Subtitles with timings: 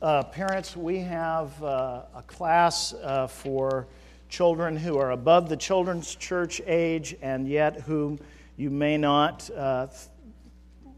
[0.00, 3.88] Uh, parents, we have uh, a class uh, for
[4.28, 8.16] children who are above the children's church age and yet whom
[8.56, 9.88] you may not uh,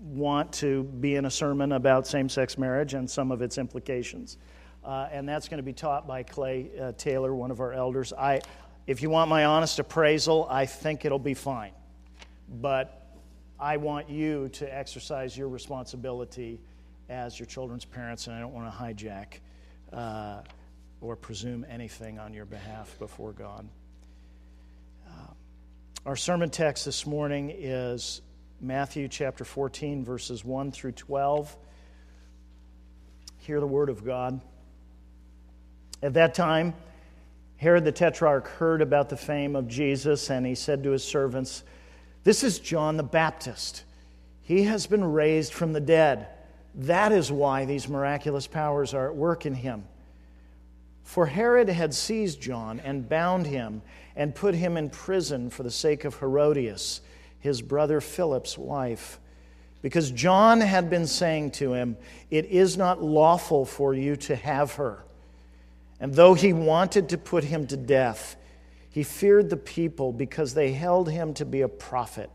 [0.03, 4.37] want to be in a sermon about same sex marriage and some of its implications.
[4.85, 8.13] Uh, and that's going to be taught by Clay uh, Taylor, one of our elders.
[8.13, 8.43] I,
[8.87, 11.73] if you want my honest appraisal, I think it'll be fine.
[12.51, 13.17] But
[13.59, 16.61] I want you to exercise your responsibility
[17.11, 19.41] as your children's parents, and I don't want to hijack
[19.93, 20.43] uh,
[21.01, 23.69] or presume anything on your behalf before God.
[25.07, 25.33] Uh,
[26.07, 28.23] our sermon text this morning is
[28.61, 31.57] Matthew chapter 14, verses 1 through 12.
[33.39, 34.41] Hear the word of God.
[36.03, 36.75] At that time,
[37.57, 41.65] Herod the Tetrarch heard about the fame of Jesus, and he said to his servants,
[42.23, 43.83] This is John the Baptist.
[44.43, 46.29] He has been raised from the dead
[46.75, 49.85] that is why these miraculous powers are at work in him.
[51.03, 53.83] For Herod had seized John and bound him
[54.15, 57.01] and put him in prison for the sake of Herodias,
[57.41, 59.19] his brother Philip's wife,
[59.83, 61.97] because John had been saying to him,
[62.31, 65.03] It is not lawful for you to have her.
[65.99, 68.37] And though he wanted to put him to death,
[68.91, 72.31] he feared the people because they held him to be a prophet.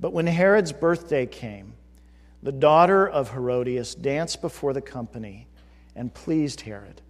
[0.00, 1.74] But when Herod's birthday came,
[2.42, 5.46] the daughter of Herodias danced before the company
[5.94, 7.02] and pleased Herod,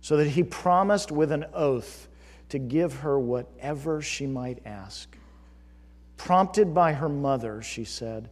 [0.00, 2.08] so that he promised with an oath
[2.48, 5.16] to give her whatever she might ask.
[6.16, 8.28] Prompted by her mother, she said,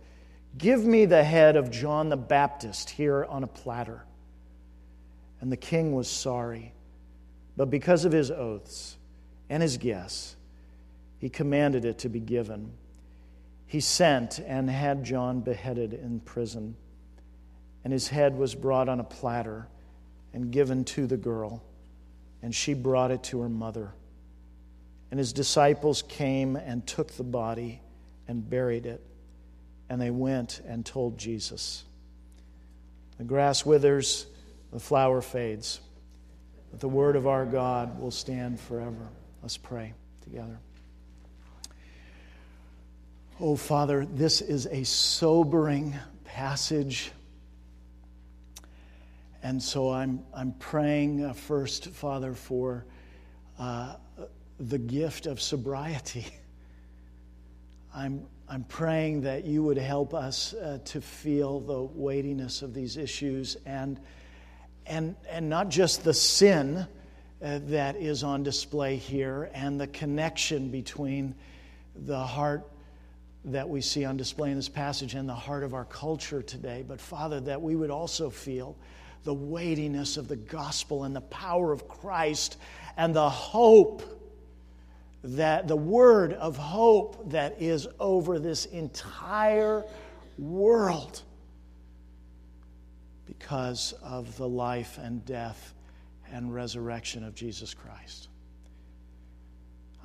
[0.56, 4.04] Give me the head of John the Baptist here on a platter.
[5.40, 6.72] And the king was sorry,
[7.56, 8.96] but because of his oaths
[9.48, 10.34] and his guess,
[11.20, 12.72] he commanded it to be given
[13.68, 16.74] he sent and had John beheaded in prison.
[17.84, 19.68] And his head was brought on a platter
[20.32, 21.62] and given to the girl,
[22.42, 23.92] and she brought it to her mother.
[25.10, 27.80] And his disciples came and took the body
[28.26, 29.02] and buried it,
[29.88, 31.84] and they went and told Jesus.
[33.18, 34.26] The grass withers,
[34.72, 35.80] the flower fades,
[36.70, 39.08] but the word of our God will stand forever.
[39.42, 40.58] Let's pray together.
[43.40, 45.94] Oh, Father, this is a sobering
[46.24, 47.12] passage.
[49.44, 52.84] And so I'm, I'm praying uh, first, Father, for
[53.56, 53.94] uh,
[54.58, 56.26] the gift of sobriety.
[57.94, 62.96] I'm, I'm praying that you would help us uh, to feel the weightiness of these
[62.96, 64.00] issues and,
[64.84, 66.88] and, and not just the sin
[67.40, 71.36] uh, that is on display here and the connection between
[71.94, 72.68] the heart
[73.52, 76.84] that we see on display in this passage and the heart of our culture today.
[76.86, 78.76] But Father, that we would also feel
[79.24, 82.56] the weightiness of the gospel and the power of Christ
[82.96, 84.02] and the hope
[85.24, 89.84] that the word of hope that is over this entire
[90.38, 91.22] world
[93.26, 95.74] because of the life and death
[96.32, 98.28] and resurrection of Jesus Christ.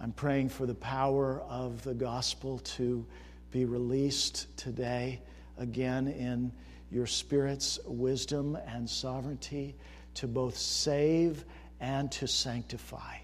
[0.01, 3.05] I'm praying for the power of the gospel to
[3.53, 5.21] be released today
[5.59, 6.51] again in
[6.91, 9.75] your Spirit's wisdom and sovereignty
[10.15, 11.45] to both save
[11.79, 13.15] and to sanctify.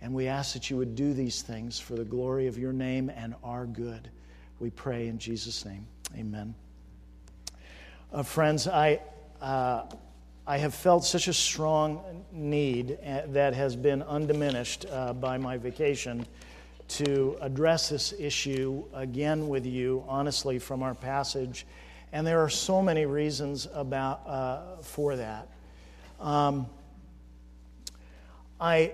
[0.00, 3.10] And we ask that you would do these things for the glory of your name
[3.10, 4.08] and our good.
[4.58, 5.86] We pray in Jesus' name.
[6.16, 6.54] Amen.
[8.10, 9.00] Uh, friends, I,
[9.42, 9.84] uh,
[10.46, 15.58] I have felt such a strong need uh, that has been undiminished uh, by my
[15.58, 16.26] vacation
[16.96, 21.66] to address this issue again with you, honestly, from our passage.
[22.12, 25.48] And there are so many reasons about, uh, for that.
[26.20, 26.66] Um,
[28.60, 28.92] I,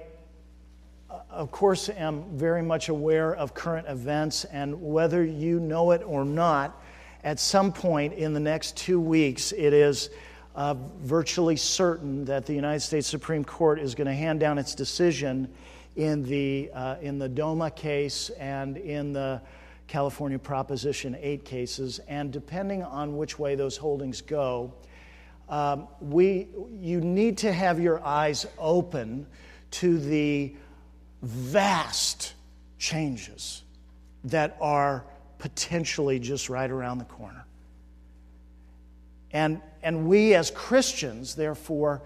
[1.11, 6.03] uh, of course, am very much aware of current events, and whether you know it
[6.07, 6.81] or not,
[7.25, 10.11] at some point in the next two weeks, it is
[10.55, 14.75] uh, virtually certain that the United States Supreme Court is going to hand down its
[14.75, 15.53] decision
[15.99, 19.43] in the, uh, in the DOMA case and in the
[19.89, 21.99] California Proposition 8 cases.
[22.07, 24.73] And depending on which way those holdings go,
[25.49, 26.47] um, we,
[26.79, 29.27] you need to have your eyes open
[29.73, 30.55] to the
[31.23, 32.35] vast
[32.79, 33.65] changes
[34.23, 35.05] that are
[35.39, 37.45] potentially just right around the corner.
[39.33, 42.03] And, and we as Christians, therefore,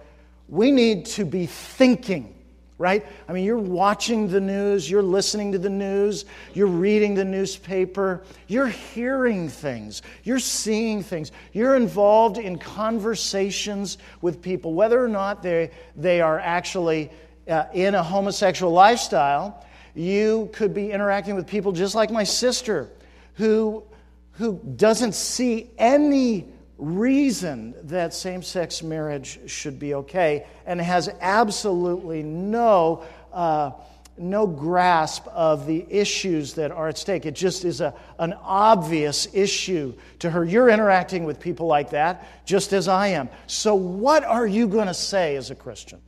[0.48, 2.41] we need to be thinking
[2.82, 3.06] right?
[3.28, 8.24] I mean, you're watching the news, you're listening to the news, you're reading the newspaper,
[8.48, 15.44] you're hearing things, you're seeing things, you're involved in conversations with people, whether or not
[15.44, 17.08] they, they are actually
[17.48, 19.64] uh, in a homosexual lifestyle.
[19.94, 22.90] You could be interacting with people just like my sister,
[23.34, 23.84] who,
[24.32, 26.48] who doesn't see any
[26.82, 33.70] reason that same sex marriage should be okay and has absolutely no, uh,
[34.18, 37.24] no grasp of the issues that are at stake.
[37.24, 40.44] It just is a, an obvious issue to her.
[40.44, 43.28] You're interacting with people like that, just as I am.
[43.46, 46.00] So, what are you going to say as a Christian?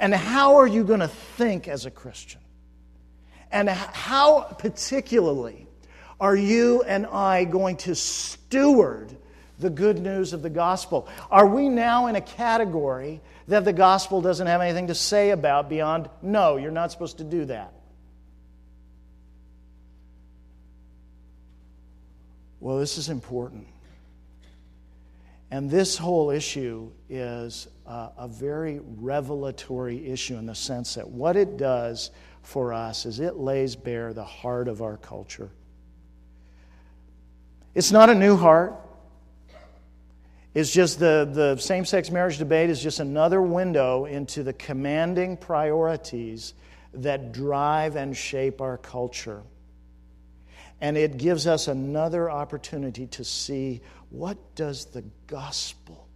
[0.00, 2.40] And how are you going to think as a Christian?
[3.52, 5.68] And how, particularly,
[6.20, 9.16] are you and I going to steward
[9.58, 11.08] the good news of the gospel.
[11.30, 15.68] Are we now in a category that the gospel doesn't have anything to say about
[15.68, 17.72] beyond, no, you're not supposed to do that?
[22.60, 23.66] Well, this is important.
[25.50, 31.36] And this whole issue is uh, a very revelatory issue in the sense that what
[31.36, 32.10] it does
[32.42, 35.50] for us is it lays bare the heart of our culture.
[37.74, 38.74] It's not a new heart.
[40.56, 45.36] It's just the, the same sex marriage debate is just another window into the commanding
[45.36, 46.54] priorities
[46.94, 49.42] that drive and shape our culture.
[50.80, 56.08] And it gives us another opportunity to see what does the gospel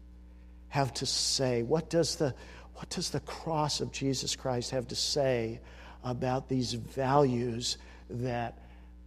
[0.69, 1.63] have to say?
[1.63, 2.35] What does the,
[2.77, 5.61] what does the cross of Jesus Christ have to say
[6.03, 7.77] about these values
[8.09, 8.59] that,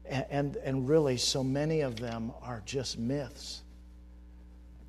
[0.05, 3.62] and, and really, so many of them are just myths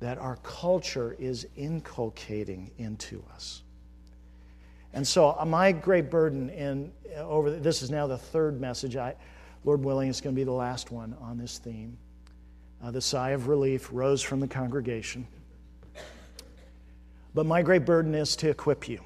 [0.05, 3.63] that our culture is inculcating into us.
[4.93, 8.95] And so, uh, my great burden in uh, over this is now the third message.
[8.95, 9.15] I,
[9.63, 11.97] Lord willing, it's going to be the last one on this theme.
[12.83, 15.25] Uh, the sigh of relief rose from the congregation.
[17.33, 19.01] But my great burden is to equip you.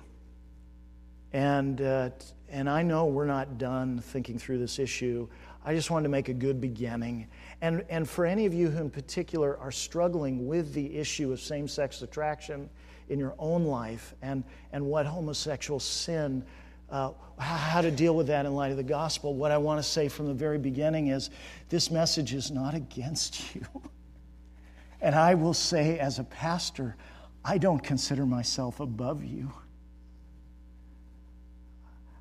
[1.31, 2.09] And, uh,
[2.49, 5.29] and I know we're not done thinking through this issue.
[5.63, 7.27] I just wanted to make a good beginning.
[7.61, 11.41] And, and for any of you who, in particular, are struggling with the issue of
[11.41, 12.69] same sex attraction
[13.09, 16.43] in your own life and, and what homosexual sin,
[16.89, 19.83] uh, how to deal with that in light of the gospel, what I want to
[19.83, 21.29] say from the very beginning is
[21.69, 23.65] this message is not against you.
[25.01, 26.95] and I will say, as a pastor,
[27.43, 29.51] I don't consider myself above you.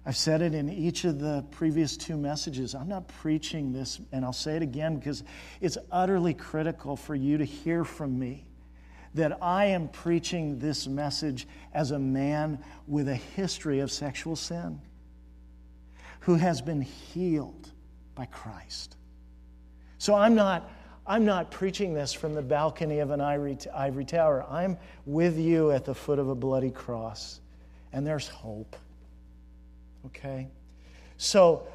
[0.08, 2.74] I've said it in each of the previous two messages.
[2.74, 5.22] I'm not preaching this, and I'll say it again because
[5.60, 8.46] it's utterly critical for you to hear from me
[9.12, 14.80] that I am preaching this message as a man with a history of sexual sin
[16.20, 17.70] who has been healed
[18.14, 18.96] by Christ.
[19.98, 20.70] So I'm not.
[21.06, 24.46] I'm not preaching this from the balcony of an ivory tower.
[24.48, 27.40] I'm with you at the foot of a bloody cross,
[27.92, 28.74] and there's hope.
[30.06, 30.48] Okay?
[31.16, 31.66] So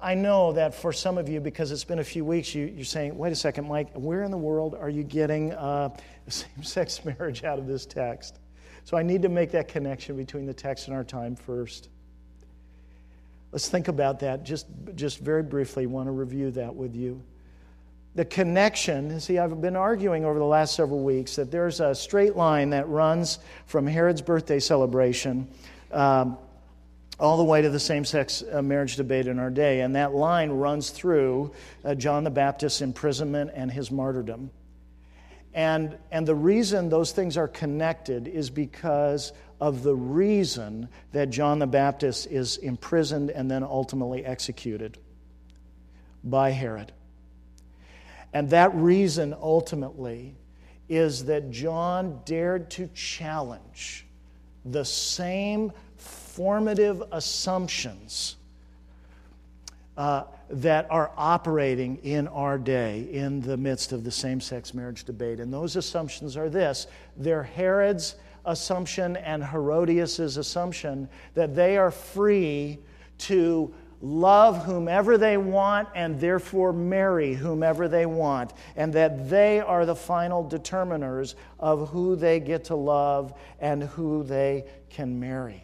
[0.00, 2.84] I know that for some of you, because it's been a few weeks, you, are
[2.84, 5.88] saying, wait a second, Mike, where in the world are you getting uh,
[6.28, 8.38] same sex marriage out of this text?
[8.84, 11.88] So I need to make that connection between the text and our time first.
[13.50, 15.86] Let's think about that just, just very briefly.
[15.86, 17.22] Want to review that with you.
[18.14, 22.36] The connection, see, I've been arguing over the last several weeks that there's a straight
[22.36, 25.48] line that runs from Herod's birthday celebration
[25.92, 26.36] um,
[27.18, 29.80] all the way to the same sex uh, marriage debate in our day.
[29.80, 31.52] And that line runs through
[31.84, 34.50] uh, John the Baptist's imprisonment and his martyrdom.
[35.52, 41.60] And, and the reason those things are connected is because of the reason that John
[41.60, 44.98] the Baptist is imprisoned and then ultimately executed
[46.24, 46.92] by Herod.
[48.32, 50.34] And that reason ultimately
[50.88, 54.06] is that John dared to challenge
[54.64, 55.72] the same
[56.34, 58.36] formative assumptions
[59.96, 65.04] uh, that are operating in our day in the midst of the same sex marriage
[65.04, 65.38] debate.
[65.38, 72.78] And those assumptions are this they're Herod's assumption and Herodias' assumption that they are free
[73.18, 73.72] to
[74.02, 79.94] love whomever they want and therefore marry whomever they want, and that they are the
[79.94, 85.63] final determiners of who they get to love and who they can marry.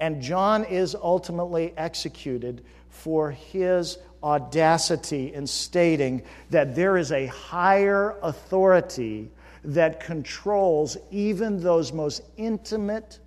[0.00, 8.16] And John is ultimately executed for his audacity in stating that there is a higher
[8.22, 9.30] authority
[9.64, 13.18] that controls even those most intimate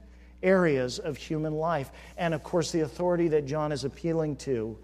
[0.41, 1.91] areas of human life.
[2.17, 4.77] And of course, the authority that John is appealing to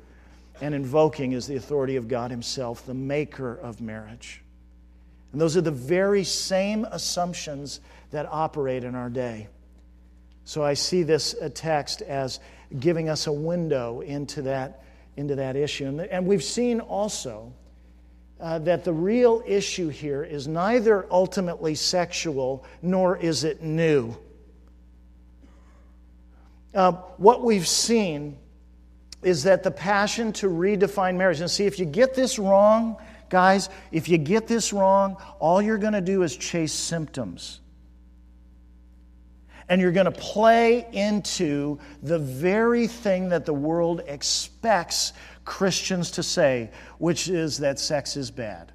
[0.62, 4.42] and invoking is the authority of God Himself, the maker of marriage.
[5.32, 9.48] And those are the very same assumptions that operate in our day.
[10.46, 12.40] So I see this text as
[12.80, 14.84] giving us a window into that,
[15.18, 15.88] into that issue.
[15.88, 17.52] And, and we've seen also
[18.40, 24.16] uh, that the real issue here is neither ultimately sexual nor is it new.
[26.74, 28.38] Uh, what we've seen
[29.24, 32.98] is that the passion to redefine marriage, and see, if you get this wrong,
[33.30, 37.62] guys, if you get this wrong, all you're going to do is chase symptoms.
[39.68, 46.24] And you're going to play into the very thing that the world expects Christians to
[46.24, 46.70] say,
[47.00, 48.72] which is that sex is bad,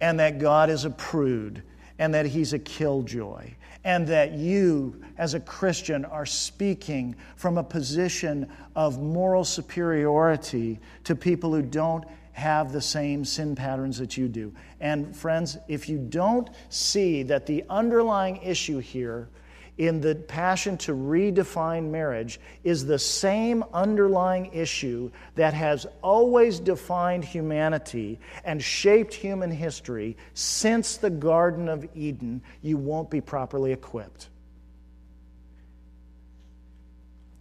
[0.00, 1.62] and that God is a prude,
[1.98, 3.52] and that He's a killjoy,
[3.84, 11.14] and that you, as a Christian, are speaking from a position of moral superiority to
[11.14, 14.52] people who don't have the same sin patterns that you do.
[14.80, 19.28] And, friends, if you don't see that the underlying issue here
[19.76, 27.24] in the passion to redefine marriage is the same underlying issue that has always defined
[27.24, 34.28] humanity and shaped human history since the Garden of Eden, you won't be properly equipped.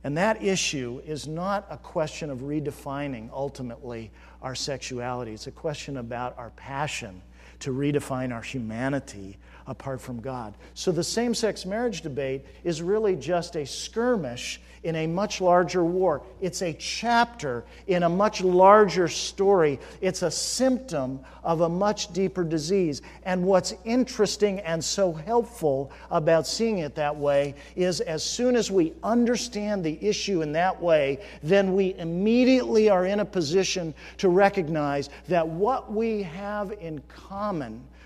[0.03, 4.11] And that issue is not a question of redefining ultimately
[4.41, 5.33] our sexuality.
[5.33, 7.21] It's a question about our passion
[7.63, 10.53] to redefine our humanity apart from God.
[10.73, 15.83] So the same sex marriage debate is really just a skirmish in a much larger
[15.83, 16.21] war.
[16.41, 19.79] It's a chapter in a much larger story.
[20.01, 23.01] It's a symptom of a much deeper disease.
[23.23, 28.69] And what's interesting and so helpful about seeing it that way is as soon as
[28.69, 34.27] we understand the issue in that way, then we immediately are in a position to
[34.27, 37.52] recognize that what we have in common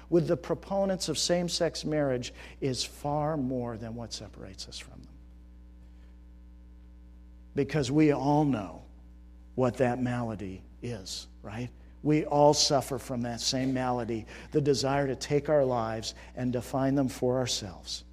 [0.10, 4.94] with the proponents of same sex marriage is far more than what separates us from
[4.94, 5.10] them.
[7.56, 8.84] Because we all know
[9.56, 11.70] what that malady is, right?
[12.04, 16.96] We all suffer from that same malady the desire to take our lives and define
[16.96, 18.04] them for ourselves.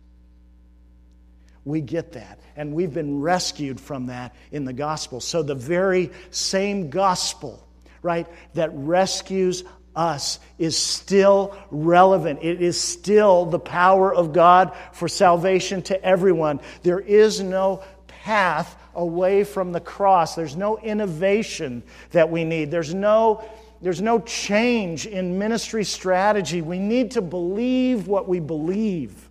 [1.64, 2.40] We get that.
[2.56, 5.20] And we've been rescued from that in the gospel.
[5.20, 7.66] So, the very same gospel,
[8.02, 9.64] right, that rescues
[9.96, 12.40] us is still relevant.
[12.42, 16.60] It is still the power of God for salvation to everyone.
[16.82, 20.34] There is no path away from the cross.
[20.34, 22.70] There's no innovation that we need.
[22.70, 23.48] There's no,
[23.82, 26.62] there's no change in ministry strategy.
[26.62, 29.28] We need to believe what we believe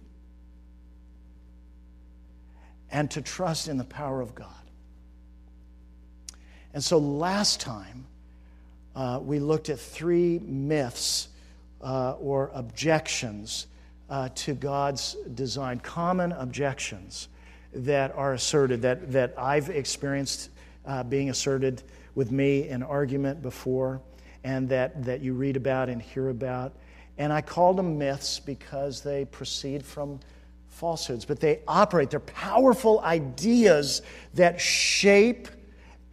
[2.92, 4.48] and to trust in the power of God.
[6.74, 8.06] And so last time,
[8.96, 11.30] uh, we looked at three myths
[11.82, 13.68] uh, or objections
[14.10, 17.30] uh, to God's design, common objections
[17.74, 20.50] that are asserted, that, that I've experienced
[20.86, 21.84] uh, being asserted
[22.16, 24.02] with me in argument before,
[24.44, 26.76] and that, that you read about and hear about.
[27.18, 30.20] And I called them myths because they proceed from
[30.68, 34.02] falsehoods, but they operate, they're powerful ideas
[34.34, 35.48] that shape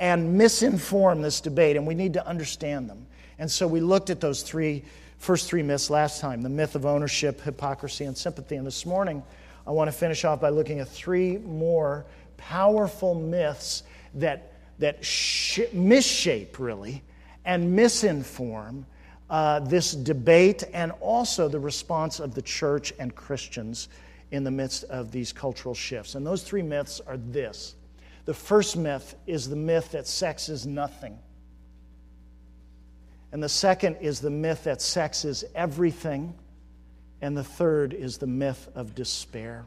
[0.00, 3.06] and misinform this debate, and we need to understand them.
[3.38, 4.82] And so we looked at those three
[5.18, 8.56] first three myths last time the myth of ownership, hypocrisy, and sympathy.
[8.56, 9.22] And this morning,
[9.66, 12.06] I want to finish off by looking at three more
[12.38, 13.82] powerful myths
[14.14, 17.02] that, that sh- misshape, really,
[17.44, 18.84] and misinform
[19.28, 23.88] uh, this debate and also the response of the church and Christians
[24.30, 26.14] in the midst of these cultural shifts.
[26.14, 27.76] And those three myths are this
[28.24, 31.18] the first myth is the myth that sex is nothing.
[33.32, 36.34] And the second is the myth that sex is everything.
[37.22, 39.66] And the third is the myth of despair.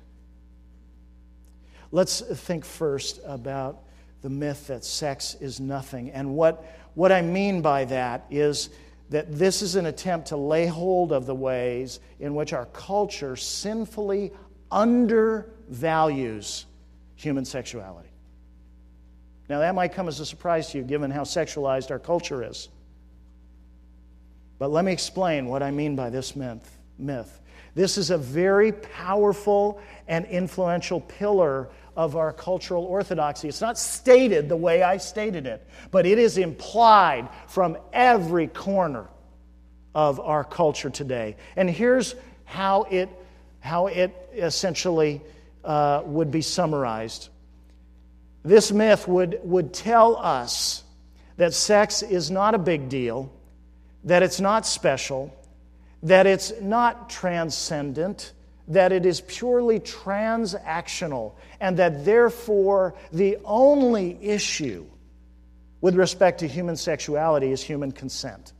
[1.91, 3.83] Let's think first about
[4.21, 6.09] the myth that sex is nothing.
[6.11, 8.69] And what, what I mean by that is
[9.09, 13.35] that this is an attempt to lay hold of the ways in which our culture
[13.35, 14.31] sinfully
[14.71, 16.65] undervalues
[17.15, 18.12] human sexuality.
[19.53, 22.69] Now, that might come as a surprise to you given how sexualized our culture is.
[24.57, 26.79] But let me explain what I mean by this myth.
[26.97, 27.39] myth.
[27.75, 33.47] This is a very powerful and influential pillar of our cultural orthodoxy.
[33.47, 39.05] It's not stated the way I stated it, but it is implied from every corner
[39.93, 41.35] of our culture today.
[41.55, 43.07] And here's how it,
[43.59, 45.21] how it essentially
[45.63, 47.29] uh, would be summarized.
[48.43, 50.83] This myth would, would tell us
[51.37, 53.31] that sex is not a big deal,
[54.03, 55.35] that it's not special,
[56.03, 58.33] that it's not transcendent,
[58.67, 64.85] that it is purely transactional, and that therefore the only issue
[65.79, 68.53] with respect to human sexuality is human consent.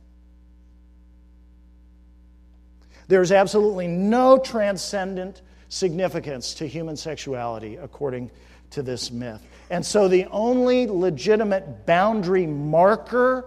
[3.08, 8.30] There's absolutely no transcendent significance to human sexuality according
[8.70, 9.42] to this myth.
[9.70, 13.46] And so the only legitimate boundary marker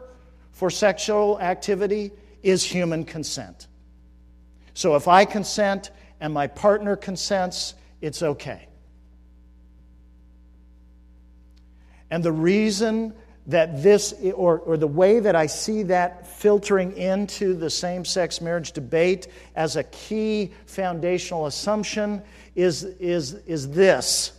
[0.51, 3.67] for sexual activity is human consent.
[4.73, 8.67] So if I consent and my partner consents, it's okay.
[12.09, 13.13] And the reason
[13.47, 18.41] that this, or, or the way that I see that filtering into the same sex
[18.41, 22.21] marriage debate as a key foundational assumption
[22.55, 24.36] is, is, is this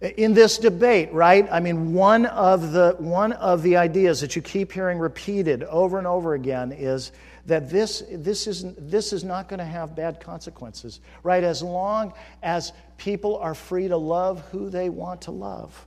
[0.00, 1.46] in this debate, right?
[1.50, 5.98] I mean, one of the one of the ideas that you keep hearing repeated over
[5.98, 7.12] and over again is
[7.46, 11.44] that this this is this is not going to have bad consequences, right?
[11.44, 15.86] As long as people are free to love who they want to love.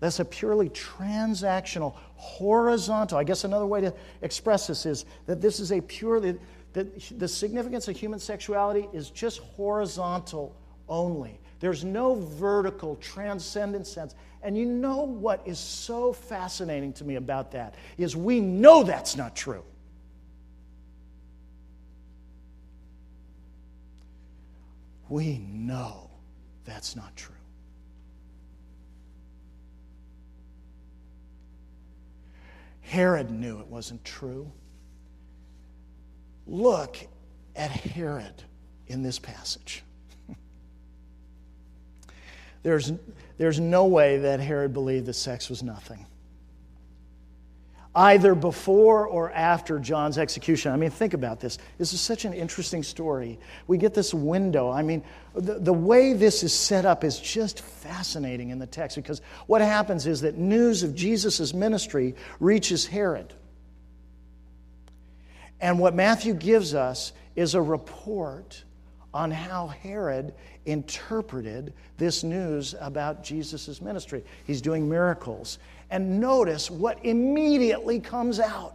[0.00, 3.18] That's a purely transactional, horizontal.
[3.18, 6.38] I guess another way to express this is that this is a purely
[6.72, 10.54] that the significance of human sexuality is just horizontal
[10.88, 11.40] only.
[11.60, 14.14] There's no vertical, transcendent sense.
[14.42, 19.16] And you know what is so fascinating to me about that is we know that's
[19.16, 19.64] not true.
[25.08, 26.10] We know
[26.64, 27.34] that's not true.
[32.82, 34.50] Herod knew it wasn't true.
[36.46, 36.96] Look
[37.56, 38.44] at Herod
[38.86, 39.82] in this passage.
[42.68, 42.92] There's,
[43.38, 46.04] there's no way that Herod believed that sex was nothing.
[47.94, 50.70] Either before or after John's execution.
[50.70, 51.56] I mean, think about this.
[51.78, 53.38] This is such an interesting story.
[53.66, 54.70] We get this window.
[54.70, 55.02] I mean,
[55.34, 59.62] the, the way this is set up is just fascinating in the text because what
[59.62, 63.32] happens is that news of Jesus' ministry reaches Herod.
[65.58, 68.62] And what Matthew gives us is a report
[69.14, 70.34] on how Herod
[70.66, 74.24] interpreted this news about Jesus' ministry.
[74.44, 75.58] He's doing miracles.
[75.90, 78.74] And notice what immediately comes out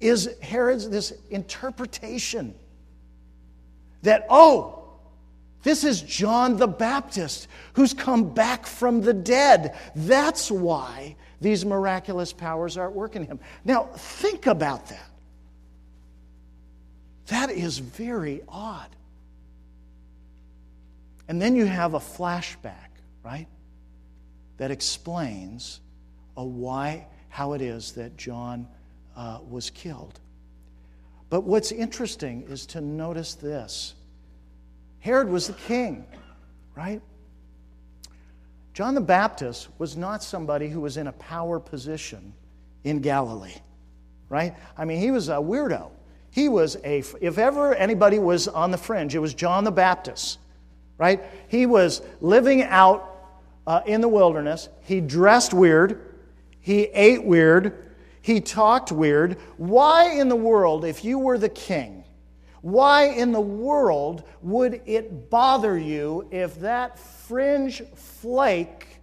[0.00, 2.54] is Herod's this interpretation
[4.02, 4.84] that, oh,
[5.62, 9.76] this is John the Baptist who's come back from the dead.
[9.94, 13.40] That's why these miraculous powers are at work in him.
[13.64, 15.10] Now, think about that.
[17.26, 18.88] That is very odd.
[21.28, 22.90] And then you have a flashback,
[23.24, 23.48] right?
[24.58, 25.80] That explains
[26.36, 28.68] a why, how it is that John
[29.16, 30.20] uh, was killed.
[31.28, 33.94] But what's interesting is to notice this
[35.00, 36.06] Herod was the king,
[36.76, 37.00] right?
[38.72, 42.34] John the Baptist was not somebody who was in a power position
[42.84, 43.54] in Galilee,
[44.28, 44.54] right?
[44.76, 45.90] I mean, he was a weirdo.
[46.36, 50.38] He was a, if ever anybody was on the fringe, it was John the Baptist
[50.98, 51.22] right?
[51.48, 53.12] He was living out
[53.66, 54.68] uh, in the wilderness.
[54.82, 56.14] He dressed weird.
[56.60, 57.92] He ate weird.
[58.22, 59.38] He talked weird.
[59.56, 62.04] Why in the world, if you were the king,
[62.62, 68.98] why in the world would it bother you if that fringe flake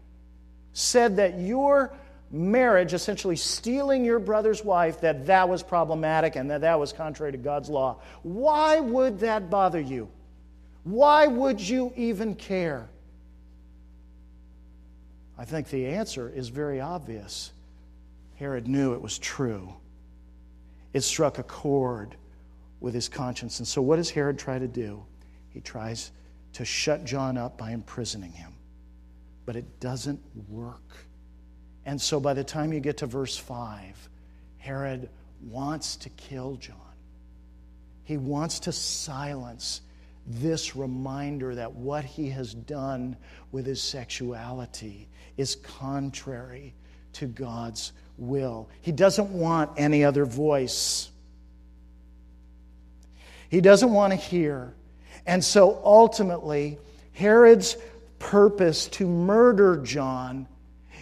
[0.74, 1.96] said that your
[2.34, 7.32] marriage, essentially stealing your brother's wife, that that was problematic and that that was contrary
[7.32, 8.02] to God's law?
[8.24, 10.10] Why would that bother you?
[10.84, 12.90] Why would you even care?
[15.38, 17.52] I think the answer is very obvious.
[18.36, 19.74] Herod knew it was true.
[20.92, 22.16] It struck a chord
[22.80, 23.60] with his conscience.
[23.60, 25.04] And so, what does Herod try to do?
[25.50, 26.12] He tries
[26.54, 28.54] to shut John up by imprisoning him.
[29.46, 31.06] But it doesn't work.
[31.86, 34.10] And so, by the time you get to verse 5,
[34.58, 35.10] Herod
[35.50, 36.78] wants to kill John.
[38.06, 39.82] He wants to silence
[40.26, 43.18] this reminder that what he has done
[43.52, 46.74] with his sexuality is contrary
[47.14, 48.70] to God's will.
[48.82, 51.10] He doesn't want any other voice.
[53.50, 54.74] He doesn't want to hear.
[55.26, 56.78] And so ultimately,
[57.14, 57.78] Herod's
[58.20, 60.48] purpose to murder John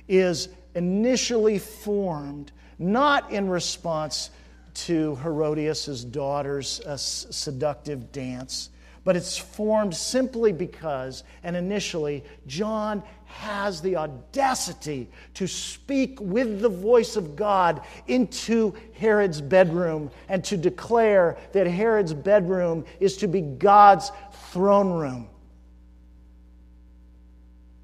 [0.08, 4.32] is initially formed not in response
[4.74, 8.70] to Herodias' daughter's uh, seductive dance
[9.04, 16.70] but it's formed simply because, and initially, John has the audacity to speak with the
[16.70, 23.42] voice of God into Herod's bedroom and to declare that Herod's bedroom is to be
[23.42, 24.12] God's
[24.52, 25.30] throne room.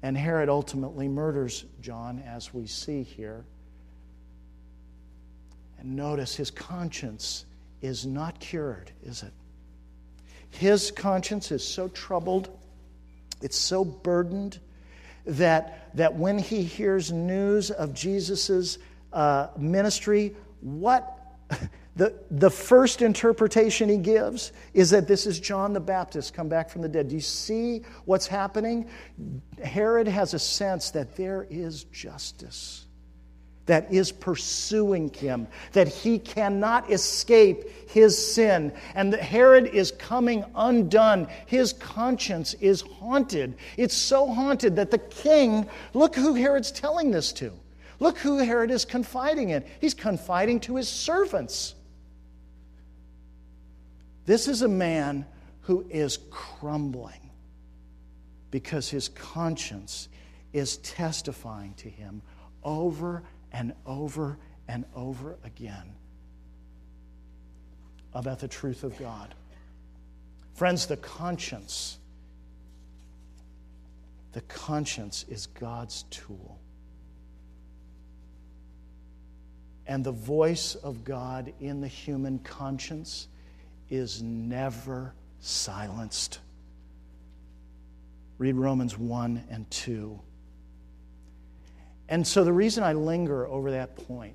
[0.02, 3.44] And Herod ultimately murders John, as we see here.
[5.78, 7.44] And notice his conscience
[7.82, 9.32] is not cured, is it?
[10.50, 12.48] His conscience is so troubled,
[13.42, 14.58] it's so burdened,
[15.26, 18.78] that, that when he hears news of Jesus'
[19.12, 21.18] uh, ministry, what
[21.98, 26.70] the, the first interpretation he gives is that this is John the Baptist come back
[26.70, 27.08] from the dead.
[27.08, 28.88] Do you see what's happening?
[29.62, 32.86] Herod has a sense that there is justice
[33.66, 40.44] that is pursuing him, that he cannot escape his sin, and that Herod is coming
[40.54, 41.26] undone.
[41.46, 43.56] His conscience is haunted.
[43.76, 47.52] It's so haunted that the king, look who Herod's telling this to.
[47.98, 49.64] Look who Herod is confiding in.
[49.80, 51.74] He's confiding to his servants.
[54.28, 55.24] This is a man
[55.62, 57.30] who is crumbling
[58.50, 60.10] because his conscience
[60.52, 62.20] is testifying to him
[62.62, 64.36] over and over
[64.68, 65.94] and over again
[68.12, 69.34] about the truth of God.
[70.52, 71.96] Friends, the conscience,
[74.32, 76.60] the conscience is God's tool.
[79.86, 83.28] And the voice of God in the human conscience
[83.90, 86.40] is never silenced.
[88.38, 90.20] Read Romans 1 and 2.
[92.08, 94.34] And so the reason I linger over that point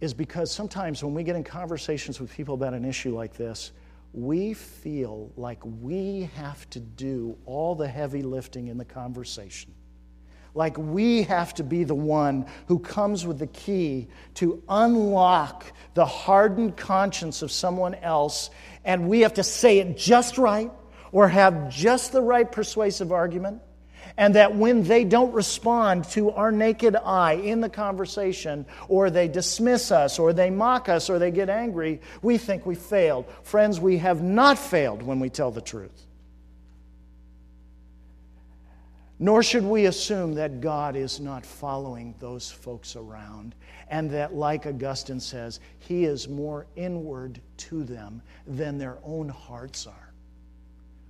[0.00, 3.72] is because sometimes when we get in conversations with people about an issue like this,
[4.12, 9.74] we feel like we have to do all the heavy lifting in the conversation.
[10.56, 16.06] Like we have to be the one who comes with the key to unlock the
[16.06, 18.48] hardened conscience of someone else,
[18.82, 20.70] and we have to say it just right
[21.12, 23.60] or have just the right persuasive argument
[24.16, 29.28] and that when they don't respond to our naked eye in the conversation, or they
[29.28, 33.26] dismiss us, or they mock us, or they get angry, we think we failed.
[33.42, 36.05] Friends, we have not failed when we tell the truth.
[39.18, 43.54] Nor should we assume that God is not following those folks around,
[43.88, 49.86] and that, like Augustine says, He is more inward to them than their own hearts
[49.86, 50.12] are.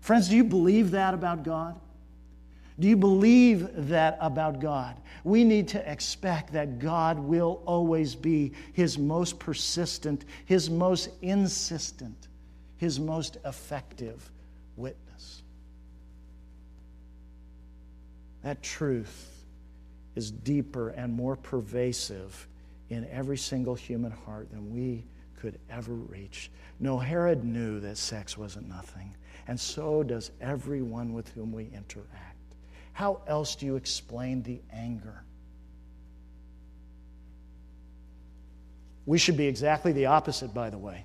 [0.00, 1.80] Friends, do you believe that about God?
[2.78, 4.96] Do you believe that about God?
[5.24, 12.28] We need to expect that God will always be His most persistent, His most insistent,
[12.76, 14.30] His most effective
[14.76, 15.05] witness.
[18.46, 19.44] That truth
[20.14, 22.46] is deeper and more pervasive
[22.90, 25.04] in every single human heart than we
[25.40, 26.52] could ever reach.
[26.78, 29.16] No, Herod knew that sex wasn't nothing,
[29.48, 32.54] and so does everyone with whom we interact.
[32.92, 35.24] How else do you explain the anger?
[39.06, 41.04] We should be exactly the opposite, by the way.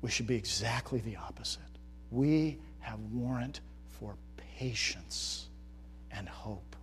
[0.00, 1.62] We should be exactly the opposite.
[2.10, 3.60] We have warrant
[4.02, 4.16] for
[4.58, 5.46] patience
[6.10, 6.76] and hope.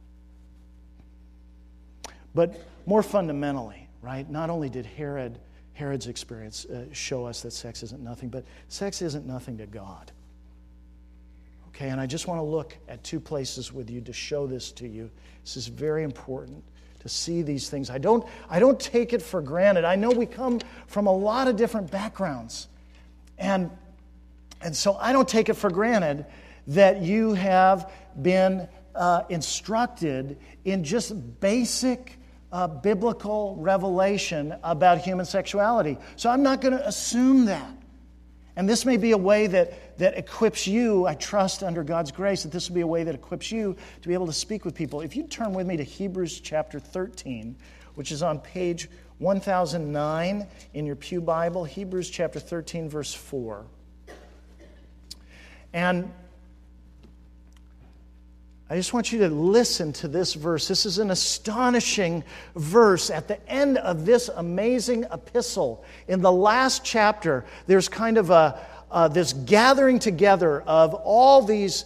[2.34, 5.38] But more fundamentally, right, not only did Herod,
[5.74, 10.12] Herod's experience uh, show us that sex isn't nothing, but sex isn't nothing to God.
[11.70, 14.72] Okay, and I just want to look at two places with you to show this
[14.74, 15.10] to you.
[15.44, 16.64] This is very important
[17.02, 17.90] to see these things.
[17.90, 19.84] I don't, I don't take it for granted.
[19.84, 22.68] I know we come from a lot of different backgrounds.
[23.38, 23.70] And,
[24.62, 26.26] and so I don't take it for granted
[26.70, 32.18] that you have been uh, instructed in just basic
[32.52, 35.98] uh, biblical revelation about human sexuality.
[36.16, 37.72] So I'm not going to assume that.
[38.56, 42.44] And this may be a way that, that equips you, I trust under God's grace,
[42.44, 44.76] that this will be a way that equips you to be able to speak with
[44.76, 45.02] people.
[45.02, 47.56] If you turn with me to Hebrews chapter 13,
[47.96, 53.66] which is on page 1009 in your Pew Bible, Hebrews chapter 13, verse 4.
[55.74, 56.12] And
[58.72, 60.68] I just want you to listen to this verse.
[60.68, 62.24] This is an astonishing
[62.56, 65.84] verse at the end of this amazing epistle.
[66.08, 68.60] In the last chapter, there's kind of a,
[68.92, 71.86] uh, this gathering together of all these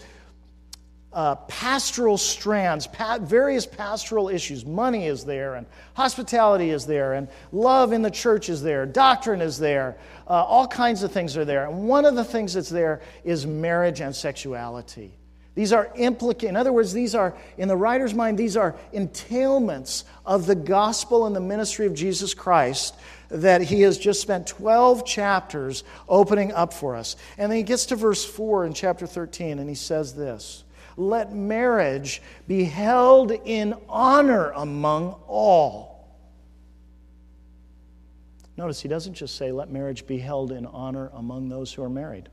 [1.13, 4.65] uh, pastoral strands, pa- various pastoral issues.
[4.65, 9.39] Money is there, and hospitality is there, and love in the church is there, doctrine
[9.39, 9.95] is there,
[10.27, 11.65] uh, all kinds of things are there.
[11.65, 15.17] And one of the things that's there is marriage and sexuality.
[15.55, 20.03] These are implicated, in other words, these are, in the writer's mind, these are entailments
[20.25, 22.95] of the gospel and the ministry of Jesus Christ
[23.29, 27.15] that he has just spent 12 chapters opening up for us.
[27.37, 30.63] And then he gets to verse 4 in chapter 13, and he says this
[30.97, 35.93] Let marriage be held in honor among all.
[38.55, 41.89] Notice he doesn't just say, Let marriage be held in honor among those who are
[41.89, 42.29] married.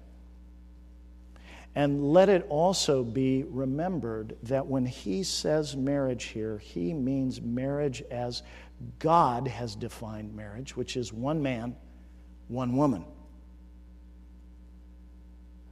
[1.75, 8.03] And let it also be remembered that when he says marriage here, he means marriage
[8.11, 8.43] as
[8.99, 11.77] God has defined marriage, which is one man,
[12.49, 13.05] one woman.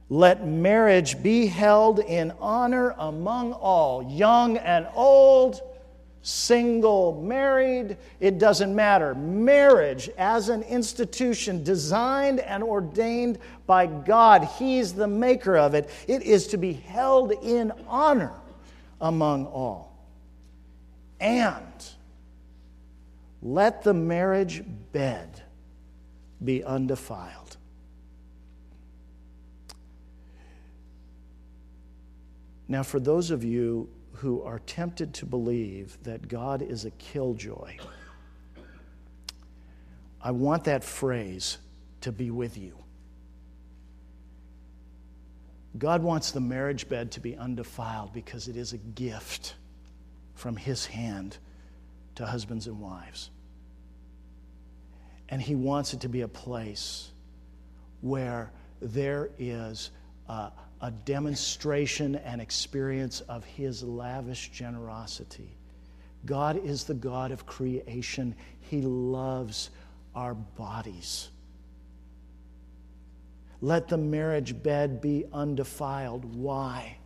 [0.07, 5.61] Let marriage be held in honor among all, young and old,
[6.21, 9.15] single, married, it doesn't matter.
[9.15, 15.89] Marriage as an institution designed and ordained by God, He's the maker of it.
[16.07, 18.33] It is to be held in honor
[18.99, 19.95] among all.
[21.19, 21.63] And
[23.41, 25.43] let the marriage bed
[26.43, 27.57] be undefiled.
[32.67, 37.77] Now, for those of you who are tempted to believe that God is a killjoy,
[40.21, 41.57] I want that phrase
[42.01, 42.77] to be with you.
[45.77, 49.55] God wants the marriage bed to be undefiled because it is a gift
[50.35, 51.37] from His hand
[52.15, 53.29] to husbands and wives.
[55.29, 57.09] And He wants it to be a place
[58.01, 58.51] where
[58.81, 59.91] there is.
[60.27, 60.49] Uh,
[60.81, 65.57] a demonstration and experience of His lavish generosity.
[66.25, 69.69] God is the God of creation, He loves
[70.15, 71.29] our bodies.
[73.61, 76.23] Let the marriage bed be undefiled.
[76.35, 76.97] Why?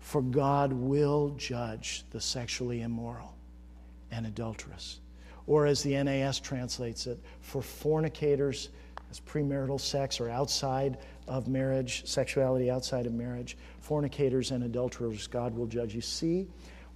[0.00, 3.34] For God will judge the sexually immoral
[4.10, 5.00] and adulterous.
[5.46, 8.68] Or, as the NAS translates it, for fornicators,
[9.10, 15.56] as premarital sex or outside of marriage, sexuality outside of marriage, fornicators and adulterers, God
[15.56, 15.94] will judge.
[15.94, 16.46] You see,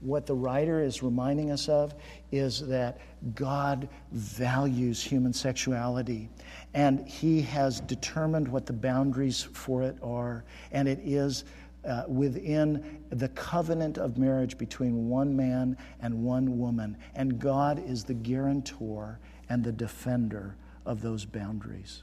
[0.00, 1.94] what the writer is reminding us of
[2.32, 3.00] is that
[3.34, 6.30] God values human sexuality
[6.72, 11.44] and He has determined what the boundaries for it are, and it is.
[11.82, 16.94] Uh, within the covenant of marriage between one man and one woman.
[17.14, 22.02] And God is the guarantor and the defender of those boundaries.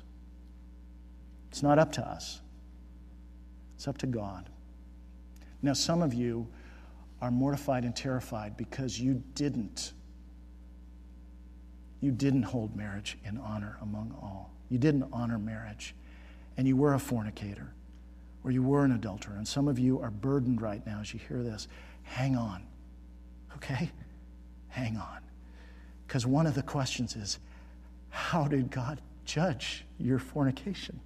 [1.57, 2.39] It's not up to us,
[3.75, 4.47] it's up to God.
[5.63, 6.47] Now, some of you
[7.19, 9.93] are mortified and terrified because you didn't.
[11.99, 14.53] You didn't hold marriage in honor among all.
[14.69, 15.95] You didn't honor marriage.
[16.57, 17.73] And you were a fornicator
[18.43, 19.35] or you were an adulterer.
[19.35, 21.67] And some of you are burdened right now as you hear this.
[22.03, 22.67] Hang on,
[23.55, 23.89] okay?
[24.67, 25.21] Hang on.
[26.05, 27.39] Because one of the questions is
[28.09, 30.99] how did God judge your fornication?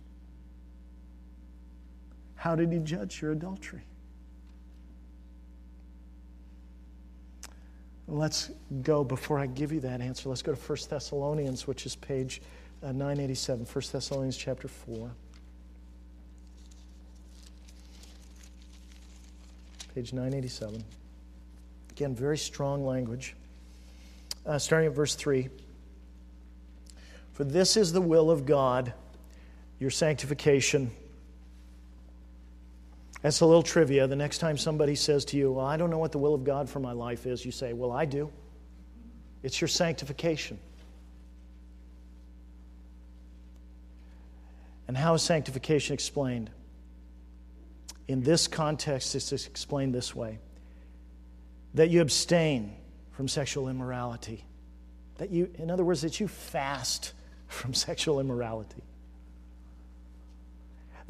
[2.41, 3.84] How did he judge your adultery?
[8.08, 8.49] Let's
[8.82, 12.41] go, before I give you that answer, let's go to 1 Thessalonians, which is page
[12.82, 13.67] uh, 987.
[13.71, 15.12] 1 Thessalonians chapter 4.
[19.93, 20.84] Page 987.
[21.91, 23.36] Again, very strong language.
[24.47, 25.47] Uh, starting at verse 3.
[27.34, 28.93] For this is the will of God,
[29.77, 30.89] your sanctification
[33.21, 34.07] that's a little trivia.
[34.07, 36.43] The next time somebody says to you, Well, I don't know what the will of
[36.43, 38.31] God for my life is, you say, Well, I do.
[39.43, 40.60] It's your sanctification.
[44.88, 46.49] And how is sanctification explained?
[48.07, 50.39] In this context, it's explained this way
[51.75, 52.75] that you abstain
[53.12, 54.43] from sexual immorality.
[55.17, 57.13] That you, in other words, that you fast
[57.47, 58.84] from sexual immorality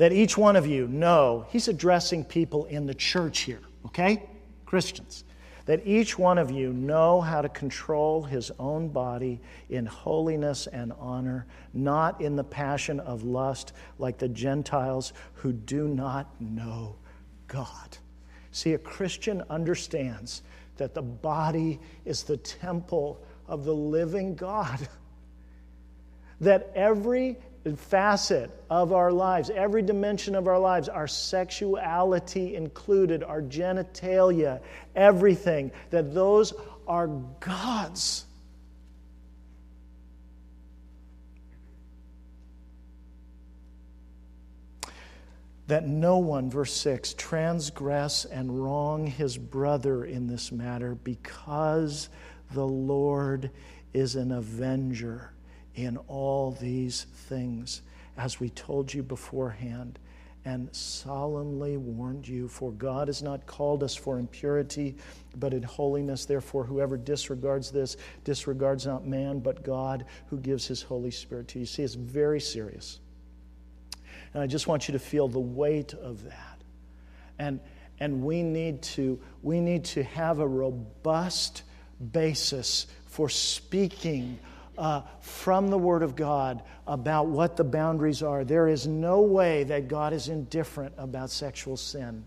[0.02, 4.28] that each one of you know, he's addressing people in the church here, okay?
[4.66, 5.26] Christians.
[5.68, 10.92] That each one of you know how to control his own body in holiness and
[10.98, 16.96] honor, not in the passion of lust like the Gentiles who do not know
[17.48, 17.96] God.
[18.52, 20.42] See, a Christian understands
[20.78, 24.80] that the body is the temple of the living God.
[26.40, 27.38] That every
[27.76, 34.60] facet of our lives, every dimension of our lives, our sexuality included, our genitalia,
[34.96, 36.54] everything, that those
[36.88, 38.26] are God's.
[45.68, 52.10] That no one, verse 6, transgress and wrong his brother in this matter because
[52.52, 53.52] the Lord
[53.94, 55.32] is an avenger
[55.76, 57.82] in all these things,
[58.18, 60.00] as we told you beforehand
[60.46, 62.48] and solemnly warned you.
[62.48, 64.96] For God has not called us for impurity,
[65.38, 66.26] but in holiness.
[66.26, 71.60] Therefore, whoever disregards this disregards not man, but God who gives his Holy Spirit to
[71.60, 71.66] you.
[71.66, 73.00] See, it's very serious.
[74.34, 76.62] And I just want you to feel the weight of that.
[77.38, 77.60] And,
[78.00, 81.64] and we, need to, we need to have a robust
[82.12, 84.40] basis for speaking
[84.82, 88.44] uh, from the Word of God about what the boundaries are.
[88.44, 92.26] There is no way that God is indifferent about sexual sin.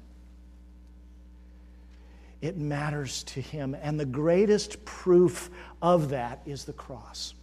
[2.40, 3.77] It matters to Him.
[3.83, 5.51] And the greatest proof
[5.83, 7.35] of that is the cross.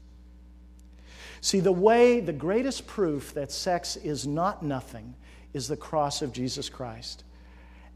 [1.41, 5.13] See, the way, the greatest proof that sex is not nothing
[5.54, 7.26] is the cross of Jesus Christ.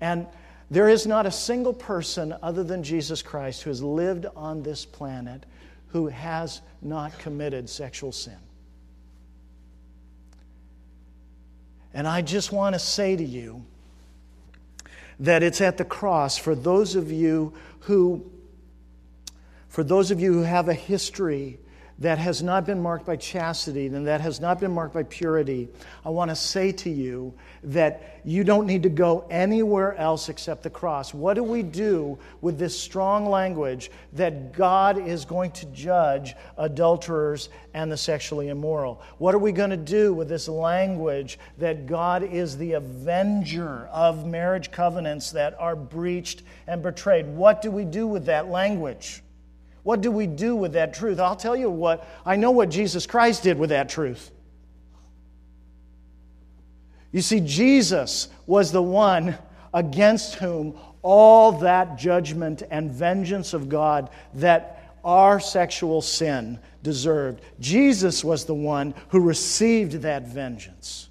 [0.02, 0.28] And
[0.70, 4.84] there is not a single person other than Jesus Christ who has lived on this
[4.84, 5.46] planet
[5.96, 8.36] who has not committed sexual sin.
[11.94, 13.64] And I just want to say to you
[15.22, 18.30] that it's at the cross for those of you who
[19.70, 21.60] for those of you who have a history
[22.00, 25.70] that has not been marked by chastity and that has not been marked by purity,
[26.04, 30.64] I want to say to you that you don't need to go anywhere else except
[30.64, 31.14] the cross.
[31.14, 37.48] What do we do with this strong language that God is going to judge adulterers
[37.74, 39.02] and the sexually immoral?
[39.18, 44.28] What are we going to do with this language that God is the avenger of
[44.28, 47.26] marriage covenants that are breached and betrayed?
[47.26, 49.22] What do we do with that language?
[49.86, 51.20] What do we do with that truth?
[51.20, 54.32] I'll tell you what, I know what Jesus Christ did with that truth.
[57.12, 59.38] You see, Jesus was the one
[59.76, 67.42] against whom all that judgment and vengeance of God that our sexual sin deserved.
[67.60, 71.10] Jesus was the one who received that vengeance.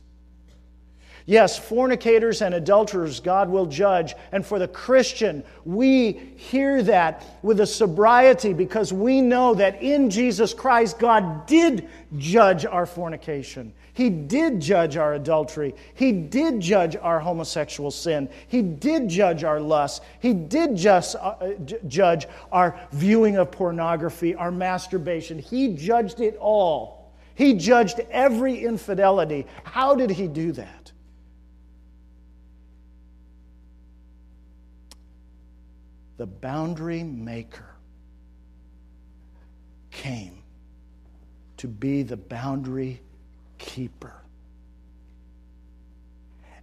[1.26, 4.14] Yes, fornicators and adulterers God will judge.
[4.30, 10.10] And for the Christian, we hear that with a sobriety because we know that in
[10.10, 13.72] Jesus Christ, God did judge our fornication.
[13.94, 15.74] He did judge our adultery.
[15.94, 18.28] He did judge our homosexual sin.
[18.48, 20.02] He did judge our lust.
[20.20, 21.52] He did just, uh,
[21.86, 25.38] judge our viewing of pornography, our masturbation.
[25.38, 27.12] He judged it all.
[27.36, 29.46] He judged every infidelity.
[29.62, 30.83] How did he do that?
[36.16, 37.74] The boundary maker
[39.90, 40.42] came
[41.56, 43.00] to be the boundary
[43.58, 44.14] keeper.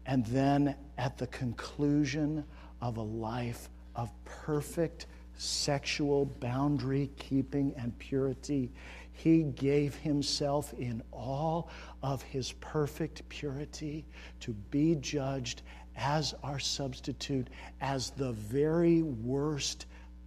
[0.06, 2.44] And then at the conclusion
[2.82, 8.72] of a life of perfect sexual boundary keeping and purity,
[9.14, 11.70] he gave himself in all
[12.02, 14.06] of his perfect purity
[14.40, 15.62] to be judged
[15.96, 17.50] as our substitute,
[17.82, 19.86] as the very worst